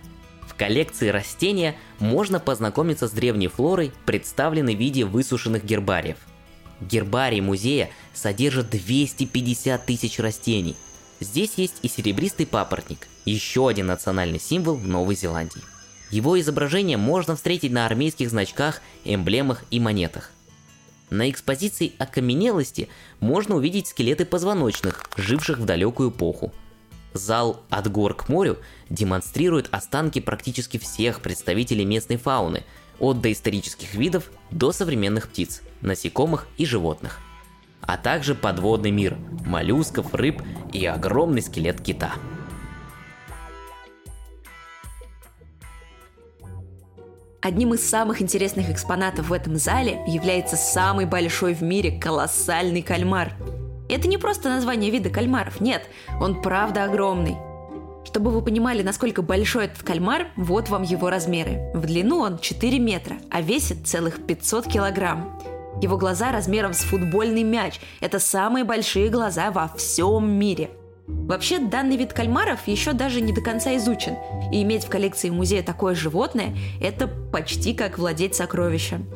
в 0.56 0.58
коллекции 0.58 1.10
растения 1.10 1.76
можно 2.00 2.40
познакомиться 2.40 3.10
с 3.10 3.12
древней 3.12 3.50
флорой, 3.50 3.92
представленной 4.06 4.76
в 4.76 4.80
виде 4.80 5.04
высушенных 5.04 5.66
гербариев. 5.66 6.16
Гербарий 6.80 7.42
музея 7.42 7.90
содержит 8.14 8.70
250 8.70 9.86
тысяч 9.86 10.18
растений. 10.18 10.78
Здесь 11.20 11.56
есть 11.58 11.76
и 11.82 11.90
серебристый 11.90 12.48
папоротник, 12.48 13.08
еще 13.26 13.68
один 13.68 13.88
национальный 13.88 14.40
символ 14.40 14.78
Новой 14.78 15.16
Зеландии. 15.16 15.62
Его 16.10 16.40
изображение 16.40 16.96
можно 16.96 17.36
встретить 17.36 17.72
на 17.74 17.86
армейских 17.86 18.30
значках, 18.30 18.82
эмблемах 19.04 19.66
и 19.72 19.82
монетах. 19.82 20.32
На 21.10 21.30
экспозиции 21.30 21.92
окаменелости 21.98 22.88
можно 23.20 23.56
увидеть 23.56 23.88
скелеты 23.88 24.26
позвоночных, 24.26 25.04
живших 25.18 25.58
в 25.58 25.66
далекую 25.66 26.12
эпоху– 26.12 26.54
Зал 27.16 27.62
«От 27.70 27.90
гор 27.90 28.14
к 28.14 28.28
морю» 28.28 28.58
демонстрирует 28.90 29.70
останки 29.72 30.20
практически 30.20 30.78
всех 30.78 31.22
представителей 31.22 31.86
местной 31.86 32.18
фауны, 32.18 32.64
от 33.00 33.22
доисторических 33.22 33.94
видов 33.94 34.30
до 34.52 34.74
современных 34.74 35.30
птиц, 35.30 35.62
насекомых 35.80 36.46
и 36.58 36.66
животных. 36.66 37.20
А 37.82 37.98
также 37.98 38.36
подводный 38.36 38.92
мир, 38.92 39.18
моллюсков, 39.46 40.14
рыб 40.14 40.42
и 40.74 40.86
огромный 40.86 41.42
скелет 41.42 41.82
кита. 41.82 42.14
Одним 47.42 47.76
из 47.76 47.88
самых 47.88 48.22
интересных 48.22 48.70
экспонатов 48.70 49.30
в 49.30 49.34
этом 49.34 49.56
зале 49.56 50.04
является 50.08 50.58
самый 50.58 51.06
большой 51.06 51.54
в 51.54 51.62
мире 51.62 51.98
колоссальный 51.98 52.82
кальмар– 52.82 53.32
это 53.90 54.08
не 54.08 54.18
просто 54.18 54.50
название 54.50 54.92
вида 54.92 55.10
кальмаров, 55.10 55.62
нет, 55.62 55.88
он 56.20 56.42
правда 56.42 56.84
огромный. 56.86 57.38
Чтобы 58.06 58.32
вы 58.32 58.42
понимали, 58.42 58.82
насколько 58.82 59.22
большой 59.22 59.66
этот 59.66 59.84
кальмар, 59.84 60.28
вот 60.38 60.70
вам 60.70 60.84
его 60.84 61.10
размеры. 61.10 61.72
В 61.74 61.86
длину 61.86 62.20
он 62.20 62.38
4 62.38 62.80
метра, 62.80 63.18
а 63.30 63.42
весит 63.42 63.88
целых 63.88 64.26
500 64.26 64.68
килограмм. 64.68 65.40
Его 65.82 65.98
глаза 65.98 66.32
размером 66.32 66.74
с 66.74 66.80
футбольный 66.80 67.44
мяч. 67.44 67.80
Это 68.00 68.20
самые 68.20 68.64
большие 68.64 69.10
глаза 69.10 69.52
во 69.52 69.68
всем 69.76 70.32
мире. 70.32 70.70
Вообще, 71.08 71.60
данный 71.60 71.98
вид 71.98 72.14
кальмаров 72.14 72.68
еще 72.68 72.94
даже 72.94 73.22
не 73.22 73.34
до 73.34 73.42
конца 73.42 73.76
изучен, 73.76 74.16
и 74.52 74.64
иметь 74.64 74.86
в 74.86 74.90
коллекции 74.90 75.30
музея 75.30 75.62
такое 75.62 75.94
животное– 75.94 76.56
это 76.82 77.08
почти 77.08 77.74
как 77.74 78.00
владеть 78.00 78.36
сокровищем. 78.36 79.08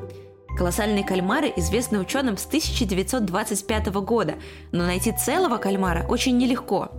Колоссальные 0.58 1.04
кальмары 1.04 1.52
известны 1.56 2.00
ученым 2.00 2.38
с 2.38 2.46
1925 2.46 3.88
года, 3.88 4.36
но 4.72 4.86
найти 4.86 5.12
целого 5.12 5.58
кальмара 5.58 6.06
очень 6.08 6.38
нелегко. 6.38 6.92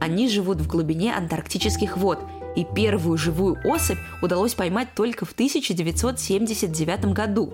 Они 0.00 0.28
живут 0.28 0.58
в 0.58 0.66
глубине 0.66 1.14
антарктических 1.14 1.96
вод, 1.96 2.18
и 2.56 2.64
первую 2.64 3.18
живую 3.18 3.58
особь 3.64 3.98
удалось 4.22 4.54
поймать 4.54 4.88
только 4.94 5.24
в 5.24 5.32
1979 5.32 7.06
году. 7.06 7.52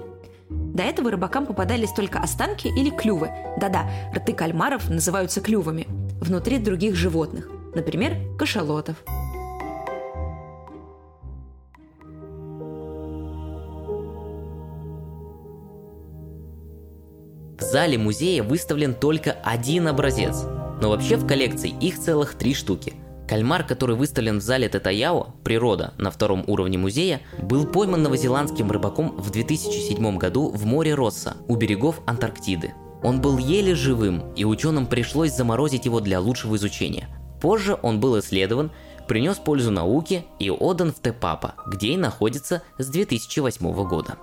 До 0.48 0.82
этого 0.82 1.10
рыбакам 1.10 1.46
попадались 1.46 1.92
только 1.92 2.18
останки 2.18 2.66
или 2.66 2.90
клювы. 2.90 3.30
Да-да, 3.58 3.88
рты 4.14 4.32
кальмаров 4.32 4.88
называются 4.88 5.40
клювами. 5.40 5.86
Внутри 6.20 6.58
других 6.58 6.96
животных, 6.96 7.48
например, 7.74 8.16
кашалотов. 8.36 8.96
Зале 17.62 17.98
музея 17.98 18.42
выставлен 18.42 18.94
только 18.94 19.32
один 19.44 19.88
образец, 19.88 20.44
но 20.80 20.90
вообще 20.90 21.16
в 21.16 21.26
коллекции 21.26 21.74
их 21.80 21.98
целых 21.98 22.34
три 22.34 22.54
штуки. 22.54 22.94
Кальмар, 23.28 23.64
который 23.64 23.94
выставлен 23.94 24.38
в 24.38 24.42
зале 24.42 24.68
Тетаяо, 24.68 25.34
природа, 25.44 25.94
на 25.98 26.10
втором 26.10 26.42
уровне 26.48 26.78
музея, 26.78 27.20
был 27.40 27.64
пойман 27.64 28.02
новозеландским 28.02 28.70
рыбаком 28.72 29.16
в 29.16 29.30
2007 29.30 30.18
году 30.18 30.50
в 30.50 30.66
море 30.66 30.94
Росса, 30.94 31.36
у 31.46 31.54
берегов 31.54 32.00
Антарктиды. 32.06 32.74
Он 33.02 33.20
был 33.20 33.38
еле 33.38 33.74
живым, 33.74 34.32
и 34.34 34.44
ученым 34.44 34.86
пришлось 34.86 35.32
заморозить 35.32 35.84
его 35.84 36.00
для 36.00 36.20
лучшего 36.20 36.56
изучения. 36.56 37.08
Позже 37.40 37.78
он 37.82 38.00
был 38.00 38.18
исследован, 38.18 38.72
принес 39.06 39.36
пользу 39.36 39.70
науке 39.70 40.24
и 40.38 40.50
отдан 40.50 40.92
в 40.92 41.00
Тепапа, 41.00 41.54
где 41.66 41.92
и 41.92 41.96
находится 41.96 42.62
с 42.78 42.88
2008 42.88 43.88
года. 43.88 44.16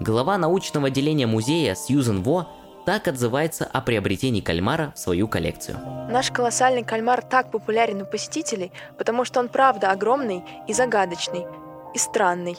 Глава 0.00 0.36
научного 0.38 0.88
отделения 0.88 1.26
музея 1.26 1.74
Сьюзен 1.74 2.22
Во 2.22 2.48
так 2.84 3.08
отзывается 3.08 3.64
о 3.64 3.80
приобретении 3.80 4.40
кальмара 4.40 4.92
в 4.94 4.98
свою 4.98 5.28
коллекцию. 5.28 5.78
Наш 6.10 6.30
колоссальный 6.30 6.84
кальмар 6.84 7.22
так 7.22 7.50
популярен 7.50 8.02
у 8.02 8.06
посетителей, 8.06 8.72
потому 8.98 9.24
что 9.24 9.40
он 9.40 9.48
правда 9.48 9.90
огромный 9.90 10.44
и 10.68 10.72
загадочный, 10.72 11.46
и 11.94 11.98
странный. 11.98 12.56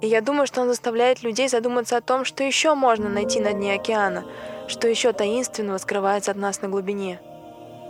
И 0.00 0.06
я 0.06 0.20
думаю, 0.20 0.46
что 0.46 0.60
он 0.60 0.68
заставляет 0.68 1.22
людей 1.22 1.48
задуматься 1.48 1.96
о 1.96 2.00
том, 2.00 2.24
что 2.24 2.44
еще 2.44 2.74
можно 2.74 3.08
найти 3.08 3.40
на 3.40 3.52
дне 3.52 3.74
океана, 3.74 4.24
что 4.68 4.88
еще 4.88 5.12
таинственного 5.12 5.78
скрывается 5.78 6.30
от 6.30 6.36
нас 6.36 6.60
на 6.60 6.68
глубине. 6.68 7.20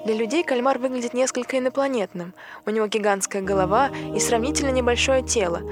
Для 0.04 0.14
людей 0.14 0.44
кальмар 0.44 0.78
выглядит 0.78 1.14
несколько 1.14 1.58
инопланетным. 1.58 2.34
У 2.66 2.70
него 2.70 2.86
гигантская 2.86 3.40
голова 3.40 3.90
и 4.14 4.20
сравнительно 4.20 4.70
небольшое 4.70 5.22
тело. 5.22 5.62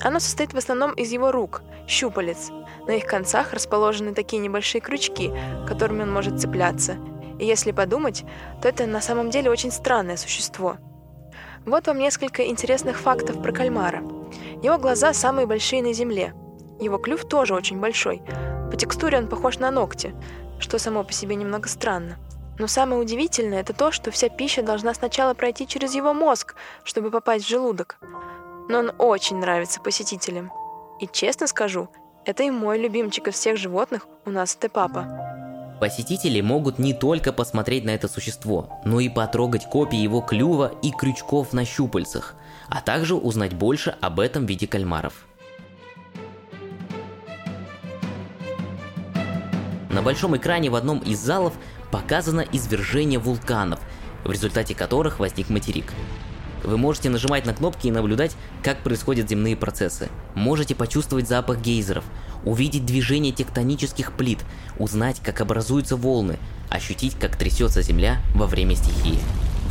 Оно 0.00 0.18
состоит 0.20 0.52
в 0.52 0.58
основном 0.58 0.92
из 0.92 1.10
его 1.12 1.32
рук, 1.32 1.62
щупалец. 1.88 2.50
На 2.86 2.92
их 2.92 3.06
концах 3.06 3.52
расположены 3.52 4.14
такие 4.14 4.40
небольшие 4.40 4.80
крючки, 4.80 5.32
которыми 5.66 6.02
он 6.02 6.12
может 6.12 6.40
цепляться. 6.40 6.96
И 7.38 7.44
если 7.44 7.72
подумать, 7.72 8.24
то 8.62 8.68
это 8.68 8.86
на 8.86 9.00
самом 9.00 9.30
деле 9.30 9.50
очень 9.50 9.72
странное 9.72 10.16
существо. 10.16 10.78
Вот 11.64 11.86
вам 11.86 11.98
несколько 11.98 12.46
интересных 12.46 12.96
фактов 12.98 13.42
про 13.42 13.52
кальмара. 13.52 14.02
Его 14.62 14.78
глаза 14.78 15.12
самые 15.12 15.46
большие 15.46 15.82
на 15.82 15.92
Земле. 15.92 16.32
Его 16.80 16.98
клюв 16.98 17.24
тоже 17.24 17.54
очень 17.54 17.80
большой. 17.80 18.22
По 18.70 18.76
текстуре 18.76 19.18
он 19.18 19.28
похож 19.28 19.58
на 19.58 19.70
ногти, 19.70 20.14
что 20.58 20.78
само 20.78 21.04
по 21.04 21.12
себе 21.12 21.34
немного 21.34 21.68
странно. 21.68 22.18
Но 22.58 22.66
самое 22.68 23.00
удивительное 23.00 23.60
это 23.60 23.72
то, 23.72 23.92
что 23.92 24.10
вся 24.10 24.28
пища 24.28 24.62
должна 24.62 24.94
сначала 24.94 25.34
пройти 25.34 25.66
через 25.66 25.94
его 25.94 26.14
мозг, 26.14 26.54
чтобы 26.84 27.10
попасть 27.10 27.44
в 27.44 27.48
желудок. 27.48 27.98
Но 28.68 28.78
он 28.78 28.92
очень 28.98 29.36
нравится 29.36 29.80
посетителям. 29.80 30.52
И 31.00 31.06
честно 31.06 31.46
скажу, 31.46 31.88
это 32.24 32.42
и 32.42 32.50
мой 32.50 32.78
любимчик 32.78 33.28
из 33.28 33.34
всех 33.34 33.56
животных 33.56 34.06
у 34.24 34.30
нас 34.30 34.52
Степапа. 34.52 35.06
Посетители 35.80 36.40
могут 36.40 36.78
не 36.78 36.94
только 36.94 37.32
посмотреть 37.32 37.84
на 37.84 37.90
это 37.90 38.08
существо, 38.08 38.80
но 38.84 38.98
и 38.98 39.08
потрогать 39.10 39.68
копии 39.68 39.98
его 39.98 40.22
клюва 40.22 40.72
и 40.82 40.90
крючков 40.90 41.52
на 41.52 41.64
щупальцах, 41.66 42.34
а 42.68 42.80
также 42.80 43.14
узнать 43.14 43.52
больше 43.52 43.94
об 44.00 44.18
этом 44.18 44.46
виде 44.46 44.66
кальмаров. 44.66 45.26
На 49.90 50.02
большом 50.02 50.36
экране 50.36 50.70
в 50.70 50.74
одном 50.74 50.98
из 50.98 51.18
залов 51.18 51.54
показано 51.90 52.44
извержение 52.52 53.18
вулканов, 53.18 53.80
в 54.24 54.30
результате 54.30 54.74
которых 54.74 55.20
возник 55.20 55.50
материк. 55.50 55.92
Вы 56.64 56.78
можете 56.78 57.10
нажимать 57.10 57.46
на 57.46 57.54
кнопки 57.54 57.86
и 57.86 57.90
наблюдать, 57.92 58.36
как 58.62 58.82
происходят 58.82 59.28
земные 59.28 59.56
процессы. 59.56 60.08
Можете 60.34 60.74
почувствовать 60.74 61.28
запах 61.28 61.60
гейзеров, 61.60 62.04
увидеть 62.44 62.86
движение 62.86 63.32
тектонических 63.32 64.12
плит, 64.12 64.38
узнать, 64.78 65.20
как 65.22 65.40
образуются 65.40 65.96
волны, 65.96 66.38
ощутить, 66.68 67.16
как 67.18 67.36
трясется 67.36 67.82
земля 67.82 68.20
во 68.34 68.46
время 68.46 68.74
стихии. 68.74 69.18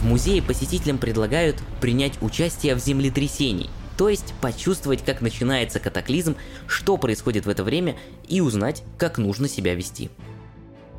В 0.02 0.06
музее 0.06 0.42
посетителям 0.42 0.98
предлагают 0.98 1.58
принять 1.82 2.22
участие 2.22 2.76
в 2.76 2.80
землетрясении, 2.80 3.70
то 3.98 4.10
есть 4.10 4.34
почувствовать, 4.42 5.04
как 5.04 5.22
начинается 5.22 5.80
катаклизм, 5.80 6.36
что 6.68 6.98
происходит 6.98 7.46
в 7.46 7.50
это 7.50 7.64
время 7.64 7.96
и 8.28 8.42
узнать, 8.42 8.84
как 8.98 9.18
нужно 9.18 9.48
себя 9.48 9.74
вести. 9.74 10.10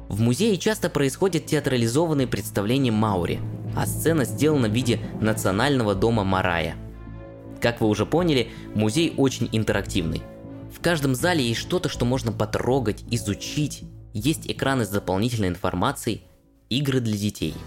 В 0.09 0.21
музее 0.21 0.57
часто 0.57 0.89
происходят 0.89 1.47
театрализованные 1.47 2.27
представления 2.27 2.93
Маури, 2.93 3.41
а 3.77 3.87
сцена 3.87 4.25
сделана 4.25 4.69
в 4.69 4.73
виде 4.73 4.99
национального 5.21 5.95
дома 5.95 6.25
Марая. 6.25 6.75
Как 7.61 7.81
вы 7.81 7.89
уже 7.89 8.07
поняли, 8.07 8.49
музей 8.75 9.15
очень 9.17 9.49
интерактивный. 9.53 10.23
В 10.75 10.81
каждом 10.81 11.15
зале 11.15 11.47
есть 11.47 11.61
что-то, 11.61 11.89
что 11.89 12.05
можно 12.05 12.33
потрогать, 12.33 13.05
изучить. 13.11 13.85
Есть 14.13 14.51
экраны 14.51 14.85
с 14.85 14.89
дополнительной 14.89 15.49
информацией, 15.49 16.23
игры 16.69 17.01
для 17.01 17.17
детей– 17.17 17.55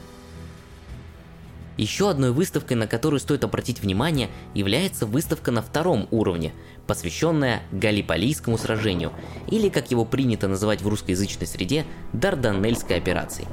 еще 1.79 2.09
одной 2.09 2.33
выставкой, 2.33 2.75
на 2.75 2.87
которую 2.87 3.21
стоит 3.21 3.45
обратить 3.45 3.81
внимание, 3.81 4.29
является 4.53 5.05
выставка 5.05 5.49
на 5.49 5.61
втором 5.61 6.09
уровне, 6.11 6.51
посвященная 6.87 7.61
Галиполийскому 7.71 8.57
сражению, 8.57 9.13
или, 9.49 9.69
как 9.69 9.89
его 9.89 10.03
принято 10.03 10.49
называть 10.49 10.81
в 10.81 10.87
русскоязычной 10.89 11.47
среде, 11.47 11.85
Дарданельской 12.11 12.97
операции. 12.97 13.47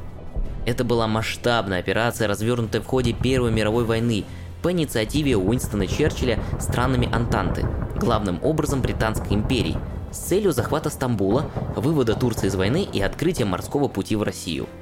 Это 0.66 0.85
была 0.85 1.07
масштабная 1.07 1.79
операция, 1.79 2.29
развернутая 2.29 2.83
в 2.83 2.87
ходе 2.87 3.12
Первой 3.12 3.50
мировой 3.50 3.85
войны 3.85 4.24
по 4.62 4.72
инициативе 4.72 5.37
Уинстона 5.37 5.87
Черчилля 5.87 6.38
странами 6.61 7.09
Антанты, 7.12 7.66
главным 7.94 8.40
образом 8.42 8.83
Британской 8.83 9.35
империи, 9.35 9.79
с 10.12 10.18
целью 10.18 10.52
захвата 10.52 10.90
Стамбула, 10.90 11.50
вывода 11.76 12.14
Турции 12.14 12.48
из 12.48 12.55
войны 12.55 12.87
и 12.92 13.00
открытия 13.00 13.44
морского 13.44 13.88
пути 13.88 14.16
в 14.16 14.22
Россию– 14.22 14.66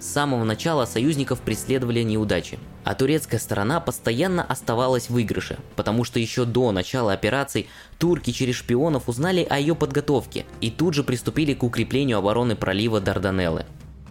с 0.00 0.06
самого 0.06 0.44
начала 0.44 0.84
союзников 0.84 1.40
преследовали 1.40 2.02
неудачи, 2.02 2.58
а 2.84 2.94
турецкая 2.94 3.40
сторона 3.40 3.80
постоянно 3.80 4.44
оставалась 4.44 5.06
в 5.06 5.10
выигрыше, 5.10 5.58
потому 5.74 6.04
что 6.04 6.20
еще 6.20 6.44
до 6.44 6.70
начала 6.70 7.12
операций 7.12 7.68
турки 7.98 8.30
через 8.30 8.54
шпионов 8.54 9.08
узнали 9.08 9.44
о 9.48 9.58
ее 9.58 9.74
подготовке 9.74 10.46
и 10.60 10.70
тут 10.70 10.94
же 10.94 11.02
приступили 11.02 11.52
к 11.52 11.64
укреплению 11.64 12.18
обороны 12.18 12.54
пролива 12.54 13.00
Дарданеллы. 13.00 13.66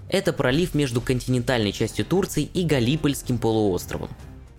Это 0.09 0.33
пролив 0.33 0.73
между 0.73 1.01
континентальной 1.01 1.71
частью 1.71 2.05
Турции 2.05 2.43
и 2.43 2.63
Галипольским 2.63 3.37
полуостровом. 3.37 4.09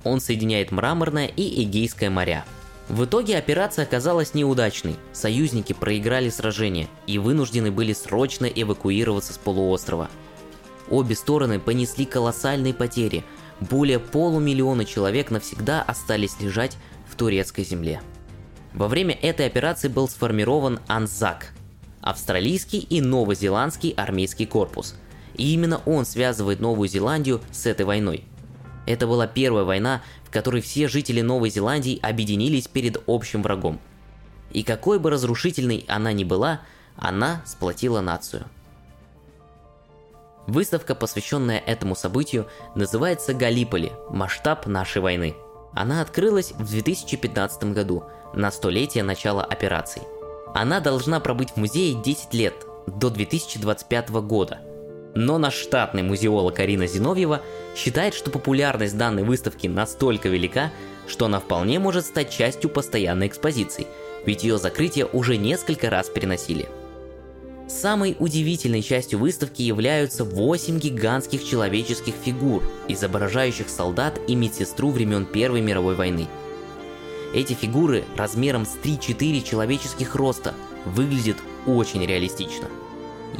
Он 0.04 0.20
соединяет 0.20 0.70
Мраморное 0.70 1.26
и 1.26 1.62
Эгейское 1.62 2.11
моря. 2.11 2.44
В 2.88 3.04
итоге 3.04 3.37
операция 3.37 3.84
оказалась 3.84 4.34
неудачной, 4.34 4.96
союзники 5.12 5.72
проиграли 5.72 6.30
сражение 6.30 6.88
и 7.06 7.18
вынуждены 7.18 7.70
были 7.70 7.92
срочно 7.92 8.46
эвакуироваться 8.46 9.32
с 9.32 9.38
полуострова– 9.38 10.11
Обе 10.90 11.14
стороны 11.14 11.58
понесли 11.58 12.04
колоссальные 12.04 12.74
потери. 12.74 13.24
Более 13.61 13.98
полумиллиона 13.98 14.84
человек 14.84 15.30
навсегда 15.30 15.82
остались 15.82 16.40
лежать 16.40 16.76
в 17.08 17.16
турецкой 17.16 17.64
земле. 17.64 18.00
Во 18.72 18.88
время 18.88 19.14
этой 19.14 19.46
операции 19.46 19.88
был 19.88 20.08
сформирован 20.08 20.80
Анзак– 20.87 21.52
австралийский 22.00 22.78
и 22.78 23.00
новозеландский 23.00 23.90
армейский 23.90 24.46
корпус. 24.46 24.94
И 25.38 25.55
именно 25.55 25.81
он 25.87 26.05
связывает 26.05 26.61
Новую 26.61 26.88
Зеландию 26.88 27.40
с 27.51 27.64
этой 27.64 27.87
войной. 27.87 28.24
Это 28.87 29.07
была 29.07 29.27
первая 29.27 29.64
война, 29.64 30.03
в 30.24 30.31
которой 30.31 30.61
все 30.61 30.88
жители 30.88 31.22
Новой 31.22 31.48
Зеландии 31.48 31.98
объединились 32.03 32.68
перед 32.68 33.03
общим 33.07 33.42
врагом. 33.42 33.81
И 34.51 34.62
какой 34.62 34.98
бы 34.98 35.11
разрушительной 35.11 35.85
она 35.88 36.12
ни 36.12 36.24
была, 36.24 36.61
она 36.96 37.42
сплотила 37.46 38.03
нацию– 38.03 38.44
Выставка, 40.48 40.94
посвященная 40.94 41.59
этому 41.59 41.94
событию, 41.94 42.48
называется 42.74 43.35
«Галиполи. 43.35 43.92
Масштаб 44.09 44.66
нашей 44.66 45.03
войны». 45.03 45.37
Она 45.74 46.01
открылась 46.01 46.53
в 46.53 46.70
2015 46.70 47.64
году, 47.74 48.05
на 48.33 48.51
столетие 48.51 49.05
начала 49.05 49.44
операций. 49.44 50.01
Она 50.55 50.81
должна 50.81 51.20
пробыть 51.20 51.51
в 51.51 51.57
музее 51.59 52.03
10 52.03 52.33
лет, 52.33 52.55
до 52.87 53.11
2025 53.11 54.09
года. 54.22 54.61
Но 55.20 55.37
наш 55.37 55.54
штатный 55.54 56.04
музеолог 56.04 56.61
Арина 56.61 56.87
Зиновьева 56.87 57.42
считает, 57.74 58.14
что 58.14 58.31
популярность 58.31 58.96
данной 58.96 59.24
выставки 59.24 59.66
настолько 59.66 60.28
велика, 60.28 60.70
что 61.09 61.24
она 61.24 61.40
вполне 61.40 61.81
может 61.81 62.07
стать 62.07 62.31
частью 62.31 62.70
постоянной 62.70 63.26
экспозиции, 63.26 63.88
ведь 64.24 64.44
ее 64.44 64.59
закрытие 64.59 65.07
уже 65.07 65.37
несколько 65.37 65.90
раз 65.90 66.09
переносили– 66.09 66.68
Самой 67.68 68.16
удивительной 68.18 68.81
частью 68.81 69.18
выставки 69.18 69.61
являются 69.61 70.24
8 70.24 70.78
гигантских 70.78 71.44
человеческих 71.44 72.14
фигур, 72.14 72.62
изображающих 72.88 73.68
солдат 73.68 74.18
и 74.26 74.35
медсестру 74.35 74.88
времен 74.88 75.26
Первой 75.26 75.61
мировой 75.61 75.94
войны. 75.94 76.28
Эти 77.35 77.52
фигуры 77.52 78.04
размером 78.16 78.64
с 78.64 78.74
3-4 78.83 79.42
человеческих 79.42 80.14
роста 80.14 80.54
выглядят 80.87 81.37
очень 81.66 82.07
реалистично. 82.07 82.68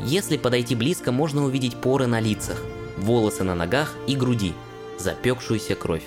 Если 0.05 0.37
подойти 0.37 0.75
близко, 0.75 1.13
можно 1.13 1.45
увидеть 1.45 1.77
поры 1.77 2.07
на 2.07 2.21
лицах, 2.21 2.63
волосы 2.97 3.45
на 3.45 3.55
ногах 3.55 3.95
и 4.07 4.17
груди, 4.17 4.55
запекшуюся 4.99 5.75
кровь. 5.75 6.05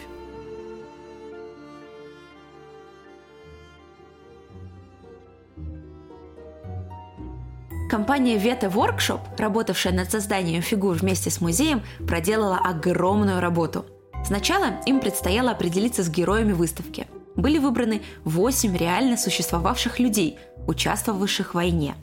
Компания 7.92 8.38
Veta 8.38 8.72
Workshop, 8.72 9.20
работавшая 9.38 9.92
над 9.92 10.10
созданием 10.10 10.62
фигур 10.62 10.96
вместе 10.96 11.30
с 11.30 11.42
музеем, 11.42 11.82
проделала 12.08 12.58
огромную 12.58 13.42
работу. 13.42 13.86
Сначала 14.26 14.80
им 14.86 15.02
предстояло 15.02 15.52
определиться 15.52 16.02
с 16.02 16.10
героями 16.10 16.54
выставки. 16.54 17.08
Были 17.36 17.58
выбраны 17.58 18.02
8 18.24 18.78
реально 18.78 19.18
существовавших 19.18 20.00
людей, 20.00 20.40
участвовавших 20.68 21.52
в 21.52 21.56
войне. 21.56 21.96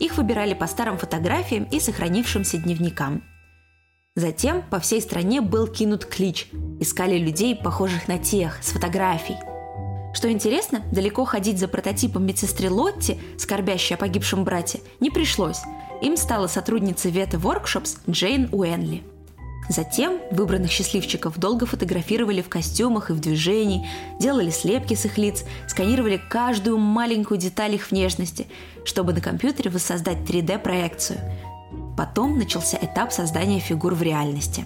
Их 0.00 0.16
выбирали 0.16 0.54
по 0.54 0.66
старым 0.66 0.98
фотографиям 0.98 1.64
и 1.64 1.78
сохранившимся 1.78 2.56
дневникам. 2.56 3.22
Затем 4.16 4.62
по 4.62 4.80
всей 4.80 5.00
стране 5.00 5.40
был 5.40 5.68
кинут 5.68 6.04
клич. 6.04 6.48
Искали 6.80 7.16
людей, 7.16 7.54
похожих 7.54 8.08
на 8.08 8.18
тех, 8.18 8.58
с 8.62 8.70
фотографий. 8.70 9.36
Что 10.12 10.32
интересно, 10.32 10.82
далеко 10.90 11.24
ходить 11.24 11.58
за 11.58 11.68
прототипом 11.68 12.26
медсестры 12.26 12.70
Лотти, 12.70 13.20
скорбящей 13.38 13.94
о 13.94 13.98
погибшем 13.98 14.42
брате, 14.42 14.80
не 14.98 15.10
пришлось. 15.10 15.60
Им 16.02 16.16
стала 16.16 16.48
сотрудница 16.48 17.08
Вета 17.10 17.36
Workshops 17.36 17.98
Джейн 18.08 18.48
Уэнли. 18.50 19.04
Затем 19.70 20.20
выбранных 20.32 20.72
счастливчиков 20.72 21.38
долго 21.38 21.64
фотографировали 21.64 22.42
в 22.42 22.48
костюмах 22.48 23.10
и 23.10 23.12
в 23.12 23.20
движении, 23.20 23.86
делали 24.18 24.50
слепки 24.50 24.94
с 24.94 25.04
их 25.04 25.16
лиц, 25.16 25.44
сканировали 25.68 26.20
каждую 26.28 26.76
маленькую 26.76 27.38
деталь 27.38 27.76
их 27.76 27.92
внешности, 27.92 28.48
чтобы 28.84 29.12
на 29.12 29.20
компьютере 29.20 29.70
воссоздать 29.70 30.28
3D-проекцию. 30.28 31.20
Потом 31.96 32.36
начался 32.36 32.78
этап 32.82 33.12
создания 33.12 33.60
фигур 33.60 33.94
в 33.94 34.02
реальности. 34.02 34.64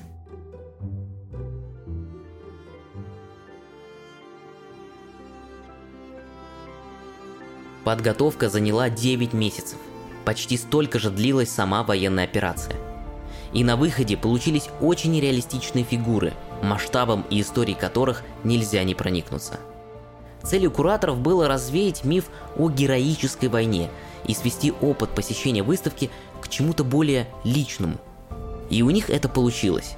Подготовка 7.85 8.49
заняла 8.49 8.89
9 8.89 9.35
месяцев. 9.35 9.77
Почти 10.25 10.57
столько 10.57 10.99
же 10.99 11.11
длилась 11.11 11.51
сама 11.51 11.83
военная 11.83 12.25
операция– 12.25 12.75
и 13.55 13.63
на 13.63 13.77
выходе 13.77 14.17
получились 14.17 14.69
очень 14.81 15.19
реалистичные 15.19 15.85
фигуры, 15.85 16.35
масштабом 16.63 17.25
и 17.31 17.41
историей 17.41 17.77
которых 17.77 18.23
нельзя 18.43 18.83
не 18.83 18.95
проникнуться. 18.95 19.59
Целью 20.43 20.71
кураторов 20.71 21.19
было 21.19 21.49
развеять 21.49 22.05
миф 22.05 22.27
о 22.59 22.69
героической 22.69 23.49
войне 23.49 23.89
и 24.27 24.35
свести 24.35 24.73
опыт 24.83 25.11
посещения 25.11 25.63
выставки 25.63 26.11
к 26.43 26.49
чему-то 26.49 26.85
более 26.85 27.29
личному. 27.45 27.97
И 28.69 28.83
у 28.83 28.91
них 28.91 29.09
это 29.09 29.29
получилось. 29.29 29.97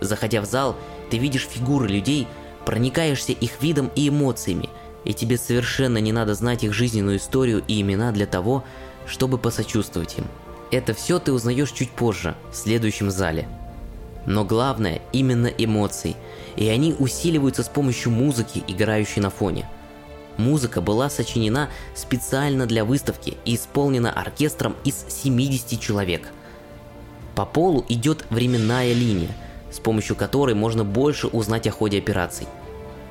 Заходя 0.00 0.40
в 0.40 0.44
зал, 0.44 0.76
ты 1.10 1.18
видишь 1.18 1.48
фигуры 1.48 1.88
людей, 1.88 2.28
проникаешься 2.64 3.32
их 3.32 3.60
видом 3.60 3.90
и 3.96 4.08
эмоциями, 4.08 4.68
и 5.04 5.14
тебе 5.14 5.36
совершенно 5.36 5.98
не 5.98 6.12
надо 6.12 6.34
знать 6.34 6.62
их 6.62 6.72
жизненную 6.72 7.16
историю 7.16 7.64
и 7.66 7.80
имена 7.80 8.12
для 8.12 8.26
того, 8.26 8.62
чтобы 9.06 9.38
посочувствовать 9.38 10.18
им– 10.18 10.26
это 10.72 10.94
все 10.94 11.18
ты 11.18 11.32
узнаешь 11.32 11.70
чуть 11.70 11.90
позже, 11.90 12.34
в 12.50 12.56
следующем 12.56 13.10
зале. 13.10 13.46
Но 14.26 14.44
главное 14.44 15.02
именно 15.12 15.46
эмоции, 15.46 16.16
и 16.56 16.66
они 16.68 16.94
усиливаются 16.98 17.62
с 17.62 17.68
помощью 17.68 18.10
музыки, 18.10 18.64
играющей 18.66 19.20
на 19.20 19.30
фоне. 19.30 19.68
Музыка 20.38 20.80
была 20.80 21.10
сочинена 21.10 21.68
специально 21.94 22.66
для 22.66 22.86
выставки 22.86 23.36
и 23.44 23.54
исполнена 23.54 24.10
оркестром 24.10 24.74
из 24.84 25.04
70 25.08 25.78
человек. 25.78 26.28
По 27.34 27.44
полу 27.44 27.84
идет 27.90 28.24
временная 28.30 28.94
линия, 28.94 29.30
с 29.70 29.78
помощью 29.78 30.16
которой 30.16 30.54
можно 30.54 30.84
больше 30.84 31.26
узнать 31.26 31.66
о 31.66 31.70
ходе 31.70 31.98
операций. 31.98 32.46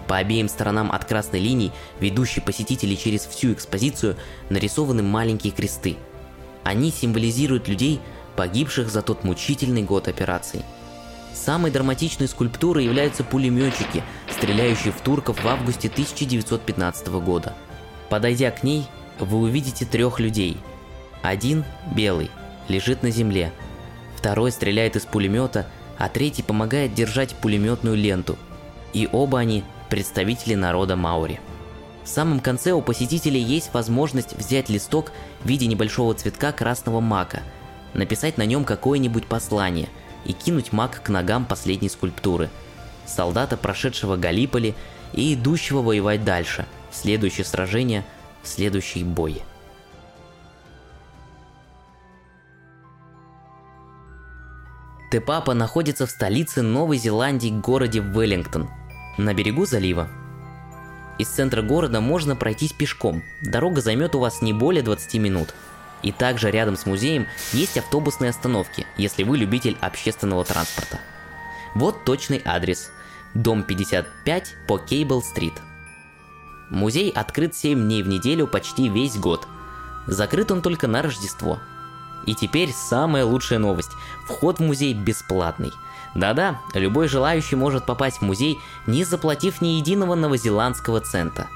По 0.07 0.17
обеим 0.17 0.49
сторонам 0.49 0.91
от 0.91 1.05
красной 1.05 1.39
линии, 1.39 1.71
ведущей 1.99 2.41
посетителей 2.41 2.97
через 2.97 3.21
всю 3.21 3.53
экспозицию, 3.53 4.17
нарисованы 4.49 5.03
маленькие 5.03 5.53
кресты– 5.53 5.97
они 6.63 6.91
символизируют 6.91 7.67
людей, 7.67 7.99
погибших 8.35 8.89
за 8.89 9.01
тот 9.01 9.23
мучительный 9.23 9.83
год 9.83 10.07
операций. 10.07 10.61
Самой 11.33 11.71
драматичной 11.71 12.27
скульптурой 12.27 12.85
являются 12.85 13.23
пулеметчики, 13.23 14.03
стреляющие 14.29 14.91
в 14.91 15.01
турков 15.01 15.43
в 15.43 15.47
августе 15.47 15.87
1915 15.87 17.07
года. 17.07 17.53
Подойдя 18.09 18.51
к 18.51 18.63
ней, 18.63 18.85
вы 19.19 19.37
увидите 19.37 19.85
трех 19.85 20.19
людей. 20.19 20.57
Один, 21.21 21.63
белый, 21.95 22.29
лежит 22.67 23.03
на 23.03 23.11
земле. 23.11 23.51
Второй 24.15 24.51
стреляет 24.51 24.95
из 24.95 25.05
пулемета, 25.05 25.67
а 25.97 26.09
третий 26.09 26.43
помогает 26.43 26.93
держать 26.93 27.35
пулеметную 27.35 27.95
ленту. 27.95 28.37
И 28.93 29.07
оба 29.11 29.39
они 29.39 29.63
представители 29.89 30.55
народа 30.55 30.95
Маури. 30.95 31.39
В 32.03 32.07
самом 32.07 32.39
конце 32.39 32.71
у 32.71 32.81
посетителей 32.81 33.41
есть 33.41 33.73
возможность 33.73 34.35
взять 34.35 34.69
листок 34.69 35.11
в 35.43 35.47
виде 35.47 35.67
небольшого 35.67 36.13
цветка 36.13 36.51
красного 36.51 36.99
мака, 36.99 37.41
написать 37.93 38.37
на 38.37 38.45
нем 38.45 38.63
какое-нибудь 38.63 39.25
послание 39.25 39.89
и 40.25 40.33
кинуть 40.33 40.71
мак 40.71 41.01
к 41.03 41.09
ногам 41.09 41.45
последней 41.45 41.89
скульптуры. 41.89 42.49
Солдата, 43.05 43.57
прошедшего 43.57 44.15
Галиполи 44.15 44.75
и 45.13 45.33
идущего 45.33 45.81
воевать 45.81 46.23
дальше, 46.23 46.65
в 46.91 46.95
следующее 46.95 47.45
сражение, 47.45 48.05
в 48.43 48.47
следующий 48.47 49.03
бой. 49.03 49.41
Тепапа 55.11 55.53
находится 55.53 56.05
в 56.05 56.11
столице 56.11 56.61
Новой 56.61 56.97
Зеландии, 56.97 57.49
городе 57.49 57.99
Веллингтон, 57.99 58.69
на 59.17 59.33
берегу 59.33 59.65
залива, 59.65 60.07
из 61.21 61.27
центра 61.27 61.61
города 61.61 62.01
можно 62.01 62.35
пройтись 62.35 62.73
пешком. 62.73 63.23
Дорога 63.41 63.81
займет 63.81 64.15
у 64.15 64.19
вас 64.19 64.41
не 64.41 64.53
более 64.53 64.81
20 64.81 65.13
минут. 65.15 65.53
И 66.01 66.11
также 66.11 66.49
рядом 66.49 66.75
с 66.75 66.87
музеем 66.87 67.27
есть 67.53 67.77
автобусные 67.77 68.31
остановки, 68.31 68.87
если 68.97 69.21
вы 69.23 69.37
любитель 69.37 69.77
общественного 69.81 70.43
транспорта. 70.43 70.99
Вот 71.75 72.05
точный 72.05 72.41
адрес. 72.43 72.91
Дом 73.35 73.63
55 73.63 74.55
по 74.67 74.79
Кейбл-стрит. 74.79 75.53
Музей 76.71 77.11
открыт 77.11 77.55
7 77.55 77.79
дней 77.79 78.01
в 78.01 78.07
неделю 78.07 78.47
почти 78.47 78.89
весь 78.89 79.15
год. 79.15 79.47
Закрыт 80.07 80.51
он 80.51 80.63
только 80.63 80.87
на 80.87 81.03
Рождество. 81.03 81.59
И 82.25 82.33
теперь 82.33 82.71
самая 82.73 83.25
лучшая 83.25 83.59
новость. 83.59 83.91
Вход 84.25 84.57
в 84.57 84.63
музей 84.63 84.93
бесплатный– 84.95 85.71
да-да, 86.13 86.61
любой 86.73 87.07
желающий 87.07 87.55
может 87.55 87.85
попасть 87.85 88.17
в 88.17 88.21
музей, 88.21 88.59
не 88.85 89.03
заплатив 89.03 89.61
ни 89.61 89.69
единого 89.69 90.15
новозеландского 90.15 90.99
цента. 90.99 91.47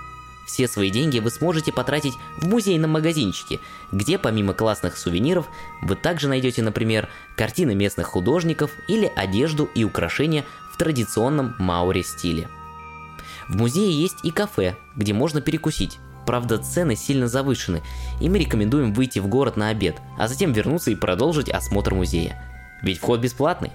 Все 0.45 0.67
свои 0.67 0.91
деньги 0.91 1.19
вы 1.19 1.31
сможете 1.31 1.73
потратить 1.73 2.13
в 2.37 2.47
музейном 2.47 2.91
магазинчике, 2.91 3.59
где 3.91 4.17
помимо 4.17 4.53
классных 4.53 4.97
сувениров 4.97 5.47
вы 5.81 5.95
также 5.95 6.27
найдете, 6.27 6.61
например, 6.61 7.09
картины 7.35 7.73
местных 7.73 8.07
художников 8.07 8.71
или 8.87 9.11
одежду 9.15 9.67
и 9.73 9.83
украшения 9.83 10.45
в 10.71 10.77
традиционном 10.77 11.55
мауре 11.57 12.03
стиле. 12.03 12.47
В 13.49 13.57
музее 13.57 13.91
есть 13.91 14.17
и 14.23 14.31
кафе, 14.31 14.75
где 14.95 15.13
можно 15.13 15.41
перекусить. 15.41 15.99
Правда, 16.25 16.57
цены 16.57 16.95
сильно 16.95 17.27
завышены, 17.27 17.81
и 18.19 18.29
мы 18.29 18.39
рекомендуем 18.39 18.93
выйти 18.93 19.19
в 19.19 19.27
город 19.27 19.57
на 19.57 19.69
обед, 19.69 19.97
а 20.17 20.27
затем 20.27 20.53
вернуться 20.53 20.91
и 20.91 20.95
продолжить 20.95 21.49
осмотр 21.49 21.93
музея. 21.93 22.41
Ведь 22.81 22.99
вход 22.99 23.19
бесплатный 23.19 23.71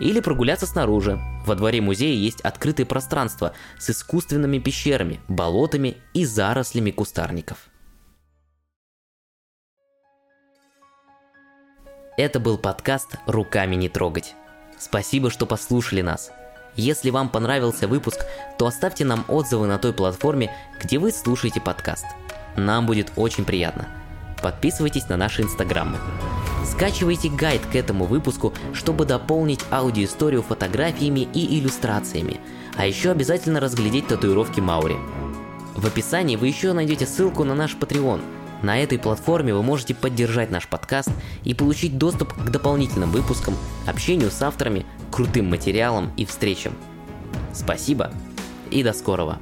или 0.00 0.20
прогуляться 0.20 0.66
снаружи. 0.66 1.20
Во 1.46 1.54
дворе 1.54 1.80
музея 1.80 2.14
есть 2.14 2.40
открытые 2.40 2.86
пространства 2.86 3.52
с 3.78 3.90
искусственными 3.90 4.58
пещерами, 4.58 5.20
болотами 5.28 5.98
и 6.14 6.24
зарослями 6.24 6.90
кустарников. 6.90 7.68
Это 12.16 12.40
был 12.40 12.58
подкаст 12.58 13.16
«Руками 13.26 13.76
не 13.76 13.88
трогать». 13.88 14.34
Спасибо, 14.78 15.30
что 15.30 15.46
послушали 15.46 16.00
нас. 16.00 16.32
Если 16.74 17.10
вам 17.10 17.28
понравился 17.28 17.86
выпуск, 17.88 18.24
то 18.58 18.66
оставьте 18.66 19.04
нам 19.04 19.24
отзывы 19.28 19.66
на 19.66 19.78
той 19.78 19.92
платформе, 19.92 20.54
где 20.82 20.98
вы 20.98 21.12
слушаете 21.12 21.60
подкаст. 21.60 22.06
Нам 22.56 22.86
будет 22.86 23.12
очень 23.16 23.44
приятно. 23.44 23.99
Подписывайтесь 24.42 25.08
на 25.08 25.16
наши 25.16 25.42
инстаграмы. 25.42 25.98
Скачивайте 26.64 27.28
гайд 27.28 27.62
к 27.66 27.74
этому 27.74 28.04
выпуску, 28.04 28.52
чтобы 28.72 29.04
дополнить 29.04 29.64
аудиоисторию 29.70 30.42
фотографиями 30.42 31.28
и 31.34 31.58
иллюстрациями, 31.58 32.40
а 32.76 32.86
еще 32.86 33.10
обязательно 33.10 33.60
разглядеть 33.60 34.08
татуировки 34.08 34.60
Маури. 34.60 34.96
В 35.74 35.86
описании 35.86 36.36
вы 36.36 36.48
еще 36.48 36.72
найдете 36.72 37.06
ссылку 37.06 37.44
на 37.44 37.54
наш 37.54 37.74
Patreon. 37.74 38.20
На 38.62 38.78
этой 38.78 38.98
платформе 38.98 39.54
вы 39.54 39.62
можете 39.62 39.94
поддержать 39.94 40.50
наш 40.50 40.68
подкаст 40.68 41.10
и 41.44 41.54
получить 41.54 41.96
доступ 41.96 42.34
к 42.34 42.50
дополнительным 42.50 43.10
выпускам, 43.10 43.56
общению 43.86 44.30
с 44.30 44.42
авторами, 44.42 44.84
крутым 45.10 45.48
материалам 45.48 46.12
и 46.16 46.26
встречам. 46.26 46.74
Спасибо 47.54 48.12
и 48.70 48.82
до 48.82 48.92
скорого! 48.92 49.38